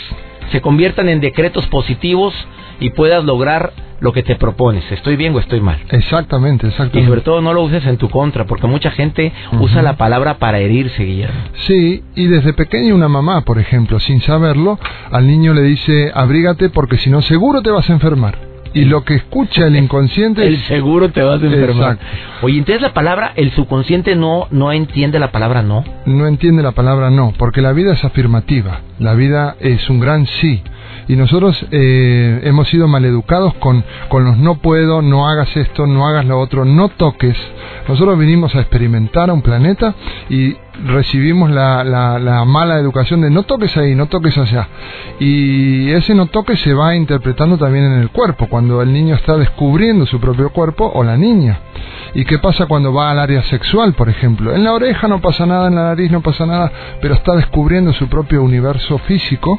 se 0.50 0.60
conviertan 0.60 1.08
en 1.08 1.20
decretos 1.20 1.66
positivos 1.68 2.34
y 2.80 2.90
puedas 2.90 3.24
lograr 3.24 3.72
lo 4.00 4.12
que 4.12 4.24
te 4.24 4.34
propones. 4.34 4.84
¿Estoy 4.90 5.16
bien 5.16 5.34
o 5.34 5.38
estoy 5.38 5.60
mal? 5.60 5.78
Exactamente, 5.90 6.66
exactamente. 6.66 7.00
Y 7.00 7.06
sobre 7.06 7.20
todo 7.20 7.40
no 7.40 7.54
lo 7.54 7.62
uses 7.62 7.86
en 7.86 7.96
tu 7.96 8.10
contra, 8.10 8.46
porque 8.46 8.66
mucha 8.66 8.90
gente 8.90 9.32
usa 9.60 9.80
la 9.80 9.96
palabra 9.96 10.38
para 10.38 10.58
herirse, 10.58 11.04
Guillermo. 11.04 11.40
Sí, 11.66 12.02
y 12.16 12.26
desde 12.26 12.52
pequeño 12.52 12.96
una 12.96 13.08
mamá, 13.08 13.42
por 13.42 13.60
ejemplo, 13.60 14.00
sin 14.00 14.20
saberlo, 14.20 14.78
al 15.10 15.26
niño 15.26 15.54
le 15.54 15.62
dice, 15.62 16.10
abrígate 16.12 16.68
porque 16.70 16.96
si 16.98 17.10
no 17.10 17.22
seguro 17.22 17.62
te 17.62 17.70
vas 17.70 17.88
a 17.88 17.92
enfermar 17.92 18.51
y 18.74 18.84
lo 18.84 19.04
que 19.04 19.14
escucha 19.14 19.66
el 19.66 19.76
inconsciente 19.76 20.46
el 20.46 20.58
seguro 20.64 21.10
te 21.10 21.22
vas 21.22 21.42
a 21.42 21.46
enfermar 21.46 21.98
oye 22.42 22.58
entonces 22.58 22.82
la 22.82 22.92
palabra 22.92 23.32
el 23.36 23.50
subconsciente 23.52 24.16
no 24.16 24.46
no 24.50 24.72
entiende 24.72 25.18
la 25.18 25.32
palabra 25.32 25.62
no. 25.62 25.84
No 26.06 26.26
entiende 26.26 26.62
la 26.62 26.72
palabra 26.72 27.10
no 27.10 27.32
porque 27.38 27.60
la 27.60 27.72
vida 27.72 27.92
es 27.92 28.04
afirmativa. 28.04 28.80
La 28.98 29.14
vida 29.14 29.56
es 29.60 29.88
un 29.90 30.00
gran 30.00 30.26
sí. 30.26 30.62
Y 31.08 31.16
nosotros 31.16 31.58
eh, 31.70 32.40
hemos 32.44 32.68
sido 32.68 32.86
maleducados 32.86 33.54
con, 33.54 33.84
con 34.08 34.24
los 34.24 34.38
no 34.38 34.58
puedo, 34.58 35.02
no 35.02 35.28
hagas 35.28 35.56
esto, 35.56 35.86
no 35.86 36.06
hagas 36.06 36.24
lo 36.24 36.38
otro, 36.38 36.64
no 36.64 36.88
toques. 36.88 37.36
Nosotros 37.88 38.18
vinimos 38.18 38.54
a 38.54 38.60
experimentar 38.60 39.30
a 39.30 39.32
un 39.32 39.42
planeta 39.42 39.94
y 40.30 40.54
recibimos 40.84 41.50
la, 41.50 41.84
la, 41.84 42.44
mala 42.44 42.78
educación 42.78 43.20
de 43.20 43.30
no 43.30 43.44
toques 43.44 43.76
ahí, 43.76 43.94
no 43.94 44.06
toques 44.06 44.36
allá. 44.36 44.68
Y 45.20 45.90
ese 45.90 46.14
no 46.14 46.26
toque 46.26 46.56
se 46.56 46.74
va 46.74 46.94
interpretando 46.94 47.58
también 47.58 47.84
en 47.84 48.00
el 48.00 48.10
cuerpo, 48.10 48.48
cuando 48.48 48.82
el 48.82 48.92
niño 48.92 49.14
está 49.14 49.36
descubriendo 49.36 50.06
su 50.06 50.20
propio 50.20 50.50
cuerpo 50.50 50.90
o 50.94 51.04
la 51.04 51.16
niña. 51.16 51.60
¿Y 52.14 52.24
qué 52.24 52.38
pasa 52.38 52.66
cuando 52.66 52.92
va 52.92 53.10
al 53.10 53.18
área 53.18 53.42
sexual, 53.44 53.94
por 53.94 54.08
ejemplo? 54.08 54.54
En 54.54 54.64
la 54.64 54.72
oreja 54.72 55.08
no 55.08 55.20
pasa 55.20 55.46
nada, 55.46 55.68
en 55.68 55.74
la 55.74 55.84
nariz 55.84 56.10
no 56.10 56.20
pasa 56.20 56.44
nada, 56.44 56.70
pero 57.00 57.14
está 57.14 57.34
descubriendo 57.34 57.92
su 57.92 58.08
propio 58.08 58.42
universo 58.42 58.98
físico 58.98 59.58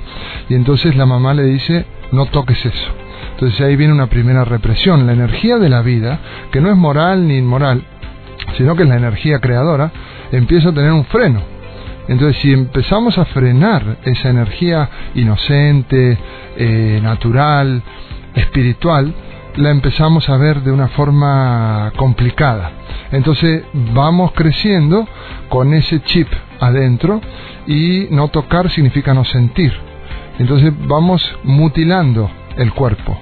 y 0.50 0.56
entonces 0.56 0.96
la 0.96 1.06
mamá 1.06 1.34
le 1.34 1.44
dice, 1.44 1.86
no 2.12 2.26
toques 2.28 2.64
eso. 2.64 2.92
Entonces 3.34 3.60
ahí 3.62 3.76
viene 3.76 3.94
una 3.94 4.08
primera 4.08 4.46
represión. 4.46 5.08
La 5.08 5.14
energía 5.14 5.58
de 5.58 5.70
la 5.70 5.82
vida, 5.82 6.20
que 6.52 6.62
no 6.62 6.70
es 6.70 6.78
moral 6.78 7.28
ni 7.28 7.38
inmoral, 7.38 7.84
sino 8.58 8.76
que 8.76 8.84
es 8.84 8.90
la 8.90 8.98
energía 8.98 9.40
creadora, 9.40 9.92
empieza 10.38 10.70
a 10.70 10.74
tener 10.74 10.92
un 10.92 11.06
freno. 11.06 11.42
Entonces, 12.08 12.42
si 12.42 12.52
empezamos 12.52 13.18
a 13.18 13.26
frenar 13.26 13.98
esa 14.04 14.30
energía 14.30 14.90
inocente, 15.16 16.18
eh, 16.58 17.00
natural, 17.02 17.82
espiritual, 18.36 19.14
la 19.56 19.70
empezamos 19.70 20.28
a 20.30 20.38
ver 20.38 20.62
de 20.62 20.72
una 20.72 20.90
forma 20.90 21.94
complicada. 21.96 22.72
Entonces 23.12 23.64
vamos 23.94 24.32
creciendo 24.34 25.08
con 25.50 25.74
ese 25.74 26.02
chip 26.02 26.28
adentro 26.60 27.22
y 27.68 28.08
no 28.10 28.30
tocar 28.30 28.70
significa 28.72 29.14
no 29.14 29.24
sentir. 29.24 29.72
Entonces 30.40 30.74
vamos 30.88 31.24
mutilando 31.44 32.30
el 32.58 32.74
cuerpo 32.74 33.18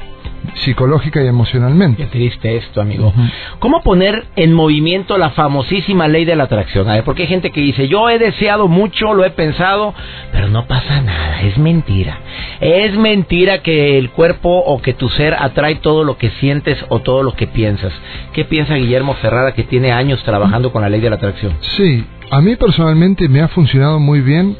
psicológica 0.64 1.24
y 1.24 1.28
emocionalmente. 1.28 2.04
Qué 2.04 2.10
triste 2.10 2.58
esto, 2.58 2.82
amigo. 2.82 3.14
¿Cómo 3.60 3.82
poner 3.82 4.26
en 4.36 4.54
movimiento 4.54 5.18
la 5.18 5.32
famosísima 5.32 6.08
ley 6.08 6.26
de 6.26 6.36
la 6.36 6.44
atracción? 6.44 6.90
A 6.90 6.94
ver, 6.94 7.04
porque 7.04 7.24
hay 7.24 7.28
gente 7.28 7.52
que 7.52 7.62
dice, 7.62 7.88
yo 7.88 8.10
he 8.10 8.20
deseado 8.20 8.68
mucho, 8.68 9.14
lo 9.14 9.26
he 9.26 9.32
pensado, 9.32 9.94
pero 10.32 10.50
no 10.50 10.66
pasa 10.66 11.02
nada, 11.02 11.42
es 11.42 11.58
mentira. 11.58 12.20
Es 12.60 12.96
mentira 12.98 13.62
que 13.62 13.98
el 13.98 14.12
cuerpo 14.12 14.50
o 14.50 14.82
que 14.82 14.94
tu 14.94 15.10
ser 15.10 15.34
atrae 15.34 15.76
todo 15.76 16.04
lo 16.04 16.18
que 16.18 16.30
sientes 16.32 16.78
o 16.90 17.00
todo 17.00 17.24
lo 17.24 17.34
que 17.34 17.48
piensas. 17.48 17.94
¿Qué 18.34 18.46
piensa 18.46 18.76
Guillermo 18.76 19.14
Ferrara 19.16 19.54
que 19.54 19.64
tiene 19.64 19.92
años 19.92 20.24
trabajando 20.24 20.72
con 20.72 20.82
la 20.82 20.90
ley 20.90 21.02
de 21.02 21.10
la 21.10 21.16
atracción? 21.16 21.54
Sí, 21.62 22.06
a 22.30 22.42
mí 22.42 22.56
personalmente 22.56 23.28
me 23.28 23.42
ha 23.42 23.48
funcionado 23.48 24.00
muy 24.00 24.22
bien, 24.22 24.56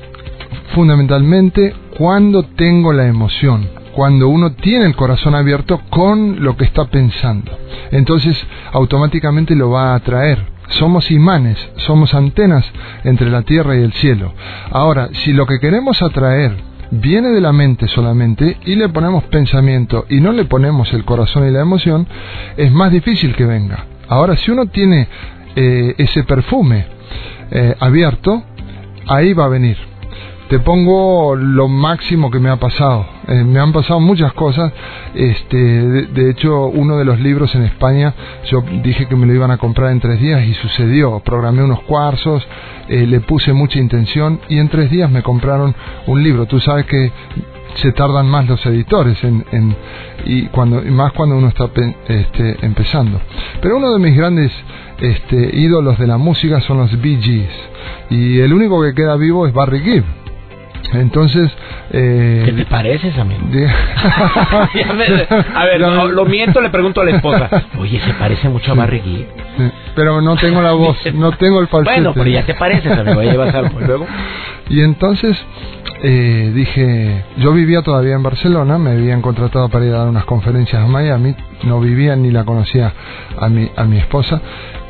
fundamentalmente 0.74 1.74
cuando 1.98 2.44
tengo 2.44 2.94
la 2.94 3.08
emoción 3.08 3.81
cuando 3.96 4.28
uno 4.30 4.54
tiene 4.54 4.86
el 4.86 4.96
corazón 4.96 5.36
abierto 5.36 5.82
con 5.90 6.44
lo 6.44 6.56
que 6.58 6.66
está 6.66 6.86
pensando. 6.86 7.52
Entonces 7.92 8.42
automáticamente 8.72 9.56
lo 9.56 9.72
va 9.72 9.92
a 9.92 9.96
atraer. 9.96 10.46
Somos 10.70 11.12
imanes, 11.12 11.58
somos 11.78 12.14
antenas 12.14 12.66
entre 13.04 13.30
la 13.30 13.42
tierra 13.42 13.76
y 13.76 13.84
el 13.84 13.92
cielo. 13.94 14.34
Ahora, 14.72 15.10
si 15.12 15.34
lo 15.34 15.46
que 15.46 15.60
queremos 15.60 16.02
atraer 16.02 16.56
viene 16.92 17.30
de 17.30 17.42
la 17.42 17.52
mente 17.52 17.88
solamente 17.88 18.58
y 18.66 18.76
le 18.76 18.90
ponemos 18.90 19.24
pensamiento 19.26 20.06
y 20.10 20.22
no 20.22 20.32
le 20.32 20.46
ponemos 20.46 20.92
el 20.94 21.04
corazón 21.04 21.48
y 21.48 21.52
la 21.52 21.62
emoción, 21.62 22.08
es 22.56 22.72
más 22.72 22.92
difícil 22.92 23.36
que 23.36 23.46
venga. 23.46 23.86
Ahora, 24.08 24.38
si 24.38 24.52
uno 24.52 24.68
tiene 24.68 25.08
eh, 25.56 25.96
ese 25.98 26.24
perfume 26.24 26.86
eh, 27.52 27.76
abierto, 27.80 28.44
ahí 29.08 29.34
va 29.34 29.46
a 29.46 29.50
venir 29.50 29.91
te 30.52 30.60
pongo 30.60 31.34
lo 31.38 31.70
máximo 31.70 32.30
que 32.30 32.38
me 32.38 32.50
ha 32.50 32.58
pasado. 32.58 33.06
Eh, 33.26 33.42
me 33.46 33.62
han 33.62 33.72
pasado 33.72 34.02
muchas 34.02 34.34
cosas. 34.34 34.74
Este, 35.16 35.56
de, 35.58 36.30
hecho, 36.30 36.66
uno 36.66 36.98
de 36.98 37.06
los 37.06 37.22
libros 37.22 37.56
en 37.56 37.64
España, 37.64 38.14
yo 38.50 38.62
dije 38.84 39.06
que 39.06 39.16
me 39.16 39.26
lo 39.28 39.34
iban 39.34 39.50
a 39.52 39.58
comprar 39.58 39.94
en 39.94 40.02
tres 40.02 40.20
días 40.20 40.44
y 40.44 40.54
sucedió. 40.56 41.22
Programé 41.22 41.64
unos 41.64 41.80
cuarzos, 41.84 42.46
eh, 42.90 43.08
le 43.08 43.22
puse 43.22 43.54
mucha 43.54 43.80
intención 43.80 44.42
y 44.50 44.58
en 44.58 44.68
tres 44.68 44.92
días 44.92 45.10
me 45.10 45.24
compraron 45.24 45.74
un 46.08 46.22
libro. 46.22 46.46
Tú 46.48 46.60
sabes 46.60 46.86
que 46.86 47.14
se 47.76 47.94
tardan 47.94 48.28
más 48.28 48.46
los 48.46 48.66
editores 48.66 49.24
en, 49.24 49.74
y 50.26 50.48
cuando 50.48 50.82
más 50.82 51.14
cuando 51.14 51.38
uno 51.38 51.48
está 51.48 51.70
este, 52.10 52.58
empezando. 52.66 53.22
Pero 53.62 53.78
uno 53.78 53.94
de 53.94 54.00
mis 54.00 54.18
grandes 54.18 54.52
este, 55.00 55.50
ídolos 55.54 55.98
de 55.98 56.08
la 56.08 56.18
música 56.18 56.60
son 56.60 56.80
los 56.80 57.02
Bee 57.02 57.22
Gees 57.22 57.70
y 58.10 58.40
el 58.40 58.52
único 58.52 58.84
que 58.84 58.94
queda 58.94 59.16
vivo 59.16 59.48
es 59.48 59.54
Barry 59.54 59.80
Gibb 59.80 60.21
entonces... 60.94 61.52
Eh, 61.92 62.44
¿Qué 62.46 62.54
te 62.54 62.66
pareces, 62.66 63.18
amigo? 63.18 63.42
a 65.56 65.66
ver, 65.66 65.82
lo, 65.82 66.26
miento, 66.26 66.62
le 66.62 66.70
pregunto 66.70 67.02
a 67.02 67.06
la 67.06 67.12
esposa. 67.12 67.50
Oye, 67.80 68.00
se 68.00 68.14
parece 68.14 68.50
mucho 68.50 68.72
a 68.72 68.76
Barry 68.76 69.28
pero 69.96 70.22
no 70.22 70.36
tengo 70.36 70.62
la 70.62 70.74
voz, 70.74 70.98
no 71.14 71.32
tengo 71.34 71.60
el 71.60 71.68
falsete. 71.68 71.96
Bueno, 71.96 72.14
pero 72.14 72.30
ya 72.30 72.46
te 72.46 72.54
pareces, 72.54 72.92
amigo, 72.92 73.22
ya 73.22 73.32
llevas 73.32 73.54
algo. 73.54 73.82
¿Y 73.82 73.86
luego? 73.86 74.08
Y 74.70 74.82
entonces 74.82 75.38
eh, 76.04 76.52
dije, 76.54 77.24
yo 77.38 77.52
vivía 77.54 77.82
todavía 77.82 78.16
en 78.16 78.24
Barcelona, 78.24 78.78
me 78.78 78.92
habían 78.92 79.22
contratado 79.22 79.70
para 79.70 79.86
ir 79.86 79.94
a 79.94 80.00
dar 80.00 80.08
unas 80.08 80.26
conferencias 80.26 80.82
a 80.82 80.88
Miami, 80.88 81.36
no 81.64 81.80
vivía 81.80 82.16
ni 82.16 82.32
la 82.32 82.46
conocía 82.46 82.94
a 83.38 83.50
mi, 83.50 83.70
a 83.76 83.84
mi 83.84 83.98
esposa, 83.98 84.42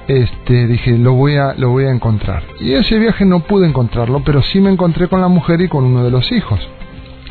este, 0.08 0.68
dije, 0.68 0.98
lo 0.98 1.14
voy, 1.14 1.36
a, 1.36 1.54
lo 1.56 1.70
voy 1.70 1.86
a 1.86 1.92
encontrar. 1.92 2.44
Y 2.60 2.74
ese 2.74 2.98
viaje 3.00 3.26
no 3.26 3.42
pude 3.42 3.68
encontrarlo, 3.68 4.24
pero 4.24 4.42
sí 4.42 4.60
me 4.60 4.72
encontré 4.72 5.08
con 5.08 5.22
la 5.22 5.28
mujer 5.28 5.62
y 5.62 5.68
con 5.68 5.86
uno 5.86 6.04
de 6.04 6.12
los 6.12 6.32
hijos. 6.32 6.60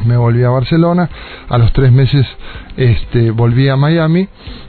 Me 0.05 0.17
volví 0.17 0.43
a 0.43 0.51
Barcelona, 0.51 1.11
a 1.49 1.59
los 1.59 1.73
tres 1.73 1.93
meses 1.93 2.27
este, 2.77 3.31
volví 3.33 3.69
a 3.69 3.77
Miami 3.77 4.29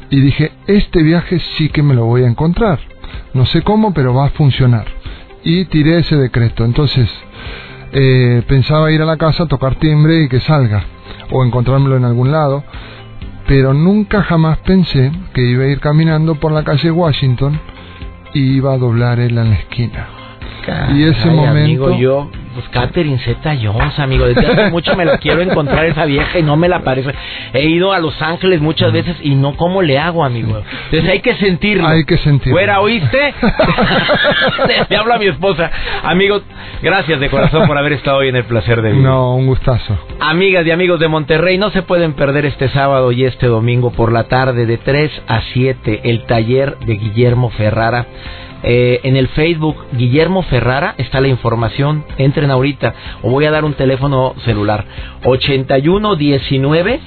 y 0.09 0.19
dije, 0.19 0.51
este 0.67 1.03
viaje 1.03 1.39
sí 1.57 1.69
que 1.69 1.83
me 1.83 1.93
lo 1.93 2.05
voy 2.05 2.23
a 2.23 2.27
encontrar. 2.27 2.79
No 3.33 3.45
sé 3.45 3.61
cómo, 3.61 3.93
pero 3.93 4.13
va 4.13 4.25
a 4.25 4.31
funcionar. 4.31 4.85
Y 5.43 5.65
tiré 5.65 5.99
ese 5.99 6.17
decreto. 6.17 6.65
Entonces, 6.65 7.09
eh, 7.93 8.43
pensaba 8.47 8.91
ir 8.91 9.01
a 9.01 9.05
la 9.05 9.17
casa, 9.17 9.47
tocar 9.47 9.75
timbre 9.75 10.23
y 10.23 10.27
que 10.29 10.41
salga, 10.41 10.83
o 11.31 11.45
encontrármelo 11.45 11.95
en 11.95 12.05
algún 12.05 12.31
lado, 12.31 12.63
pero 13.47 13.73
nunca 13.73 14.23
jamás 14.23 14.59
pensé 14.59 15.11
que 15.33 15.41
iba 15.41 15.63
a 15.63 15.67
ir 15.67 15.79
caminando 15.79 16.35
por 16.35 16.51
la 16.51 16.63
calle 16.63 16.91
Washington 16.91 17.59
y 18.33 18.55
iba 18.55 18.73
a 18.73 18.77
doblar 18.77 19.19
él 19.19 19.37
en 19.37 19.49
la 19.49 19.59
esquina. 19.59 20.20
Y 20.93 21.03
ese 21.03 21.29
momento... 21.29 21.51
Amigo, 21.51 21.97
yo, 21.97 22.29
pues 22.53 22.67
Catherine 22.69 23.17
Zeta 23.19 23.55
Jones, 23.61 23.97
amigo, 23.99 24.25
desde 24.25 24.45
hace 24.45 24.69
mucho 24.71 24.95
me 24.95 25.05
la 25.05 25.17
quiero 25.17 25.41
encontrar 25.41 25.85
esa 25.85 26.05
vieja 26.05 26.39
y 26.39 26.43
no 26.43 26.57
me 26.57 26.67
la 26.67 26.79
parece. 26.79 27.13
He 27.53 27.65
ido 27.67 27.93
a 27.93 27.99
Los 27.99 28.21
Ángeles 28.21 28.61
muchas 28.61 28.91
veces 28.91 29.15
y 29.21 29.35
no 29.35 29.55
cómo 29.55 29.81
le 29.81 29.97
hago, 29.97 30.23
amigo. 30.23 30.61
Entonces 30.85 31.09
hay 31.09 31.19
que 31.21 31.35
sentirlo. 31.35 31.87
Hay 31.87 32.03
que 32.05 32.17
sentirlo. 32.17 32.53
Fuera, 32.53 32.81
¿oíste? 32.81 33.33
Le 34.89 34.95
hablo 34.95 35.13
a 35.13 35.17
mi 35.17 35.27
esposa. 35.27 35.71
Amigos, 36.03 36.43
gracias 36.81 37.19
de 37.19 37.29
corazón 37.29 37.67
por 37.67 37.77
haber 37.77 37.93
estado 37.93 38.17
hoy 38.17 38.29
en 38.29 38.35
el 38.35 38.43
placer 38.43 38.81
de 38.81 38.89
vivir. 38.89 39.05
No, 39.05 39.35
un 39.35 39.47
gustazo. 39.47 39.97
Amigas 40.19 40.65
y 40.65 40.71
amigos 40.71 40.99
de 40.99 41.07
Monterrey, 41.07 41.57
no 41.57 41.69
se 41.71 41.81
pueden 41.81 42.13
perder 42.13 42.45
este 42.45 42.69
sábado 42.69 43.11
y 43.11 43.25
este 43.25 43.47
domingo 43.47 43.91
por 43.91 44.11
la 44.11 44.25
tarde 44.25 44.65
de 44.65 44.77
3 44.77 45.23
a 45.27 45.41
7 45.53 46.01
el 46.03 46.25
taller 46.25 46.77
de 46.79 46.95
Guillermo 46.95 47.49
Ferrara 47.51 48.05
eh, 48.63 48.99
en 49.03 49.15
el 49.17 49.27
Facebook 49.29 49.75
Guillermo 49.93 50.43
Ferrara 50.43 50.95
está 50.97 51.19
la 51.21 51.27
información. 51.27 52.05
Entren 52.17 52.51
ahorita 52.51 52.93
o 53.23 53.29
voy 53.29 53.45
a 53.45 53.51
dar 53.51 53.65
un 53.65 53.73
teléfono 53.73 54.35
celular 54.45 54.85
8119 55.23 56.99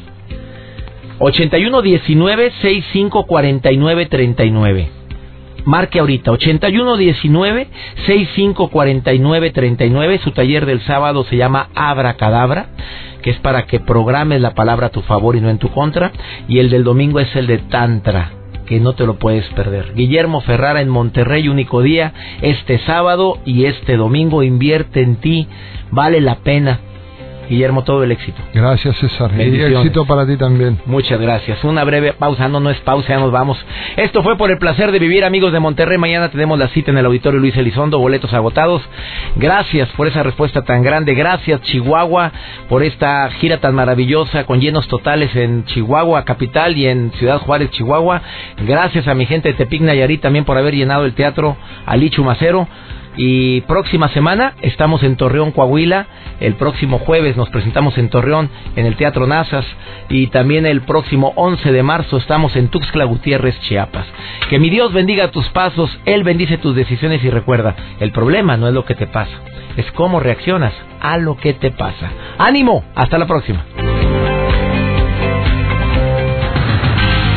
8119 1.19 2.53
6549 2.61 4.07
39. 4.07 4.89
Marque 5.65 5.99
ahorita 6.01 6.33
8119 6.33 7.69
6549 8.07 9.51
39. 9.51 10.21
Su 10.23 10.33
taller 10.33 10.67
del 10.67 10.83
sábado 10.83 11.25
se 11.25 11.37
llama 11.37 11.69
Abra 11.75 12.15
Cadabra, 12.15 12.67
que 13.23 13.31
es 13.31 13.39
para 13.39 13.67
que 13.67 13.81
programes 13.81 14.41
la 14.41 14.55
palabra 14.55 14.89
a 14.89 14.91
tu 14.91 15.01
favor 15.03 15.37
y 15.37 15.41
no 15.41 15.49
en 15.49 15.59
tu 15.59 15.71
contra. 15.71 16.13
Y 16.49 16.59
el 16.59 16.69
del 16.69 16.85
domingo 16.85 17.21
es 17.21 17.35
el 17.37 17.47
de 17.47 17.59
Tantra 17.59 18.44
que 18.67 18.81
no 18.81 18.95
te 18.95 19.07
lo 19.07 19.19
puedes 19.19 19.47
perder. 19.51 19.95
Guillermo 19.95 20.41
Ferrara 20.41 20.81
en 20.81 20.89
Monterrey, 20.89 21.49
único 21.49 21.83
día, 21.83 22.13
este 22.43 22.79
sábado 22.81 23.39
y 23.45 23.67
este 23.67 23.97
domingo. 23.97 24.43
Invierte 24.43 25.03
en 25.03 25.17
ti, 25.17 25.49
vale 25.91 26.21
la 26.21 26.37
pena. 26.37 26.81
Guillermo, 27.49 27.85
todo 27.85 28.03
el 28.03 28.13
éxito. 28.13 28.41
Gracias, 28.53 28.97
César. 28.97 29.31
Y 29.37 29.61
éxito 29.61 30.05
para 30.07 30.27
ti 30.27 30.37
también. 30.37 30.79
Muchas 30.87 31.21
gracias. 31.21 31.63
Una 31.65 31.85
breve 31.85 32.13
pausa, 32.15 32.49
no, 32.49 32.61
no 32.61 32.71
es 32.71 32.79
pausa, 32.81 33.09
ya 33.09 33.19
nos 33.19 33.31
vamos. 33.31 33.59
Esto 33.97 34.23
fue 34.23 34.37
por 34.37 34.51
el 34.51 34.59
placer 34.59 34.93
de 34.93 34.99
vivir, 34.99 35.25
amigos 35.25 35.53
de 35.53 35.61
Monterrey. 35.61 35.99
Mañana 35.99 36.31
tenemos 36.31 36.59
la 36.59 36.69
cita 36.69 36.91
en 36.91 36.99
el 36.99 37.07
auditorio 37.07 37.41
Luis 37.41 37.57
Elizondo, 37.57 37.99
boletos 37.99 38.33
agotados. 38.33 38.83
Gracias 39.37 39.89
por 39.91 40.07
esa 40.07 40.23
respuesta 40.23 40.63
tan 40.63 40.83
grande. 40.83 41.15
Gracias, 41.15 41.61
Chihuahua, 41.63 42.33
por 42.69 42.83
esta 42.83 43.31
gira 43.33 43.59
tan 43.59 43.75
maravillosa 43.75 44.45
con 44.45 44.61
llenos 44.61 44.89
totales 44.89 45.35
en 45.37 45.65
Chihuahua, 45.65 46.25
capital, 46.25 46.55
y 46.77 46.87
en 46.87 47.13
Ciudad 47.13 47.39
Juárez, 47.39 47.71
Chihuahua. 47.71 48.23
Gracias 48.67 49.09
a 49.09 49.15
mi 49.15 49.27
gente 49.27 49.49
de 49.49 49.55
Tepic 49.55 49.83
Nayarit 49.83 50.21
también 50.21 50.45
por 50.45 50.57
haber 50.57 50.75
llenado 50.75 51.05
el 51.05 51.15
teatro 51.15 51.57
Alichu 51.87 52.23
Macero. 52.25 52.67
Y 53.17 53.61
próxima 53.63 54.09
semana 54.09 54.55
estamos 54.63 55.03
en 55.03 55.17
Torreón, 55.17 55.53
Coahuila. 55.53 56.07
El 56.41 56.55
próximo 56.55 56.99
jueves 56.99 57.37
nos 57.37 57.49
presentamos 57.51 57.97
en 57.99 58.09
Torreón, 58.09 58.51
en 58.77 58.87
el 58.87 58.97
Teatro 58.97 59.27
Nazas. 59.27 59.65
Y 60.09 60.29
también 60.29 60.67
el 60.67 60.83
próximo 60.83 61.33
11 61.37 61.73
de 61.73 61.83
marzo 61.83 62.17
estamos 62.17 62.57
en 62.57 62.69
Tuxtla 62.69 63.05
Gutiérrez, 63.05 63.59
Chiapas. 63.61 64.07
Que 64.51 64.59
mi 64.59 64.71
Dios 64.71 64.93
bendiga 64.93 65.31
tus 65.31 65.49
pasos, 65.51 65.91
Él 66.05 66.25
bendice 66.25 66.59
tus 66.59 66.75
decisiones 66.75 67.23
y 67.25 67.31
recuerda, 67.31 67.75
el 68.01 68.11
problema 68.13 68.57
no 68.57 68.69
es 68.69 68.75
lo 68.75 68.85
que 68.85 68.95
te 68.95 69.07
pasa, 69.07 69.33
es 69.77 69.91
cómo 69.93 70.21
reaccionas 70.21 70.73
a 71.01 71.17
lo 71.19 71.37
que 71.37 71.55
te 71.55 71.71
pasa. 71.71 72.11
¡Ánimo! 72.39 72.85
Hasta 72.95 73.19
la 73.19 73.27
próxima. 73.27 73.65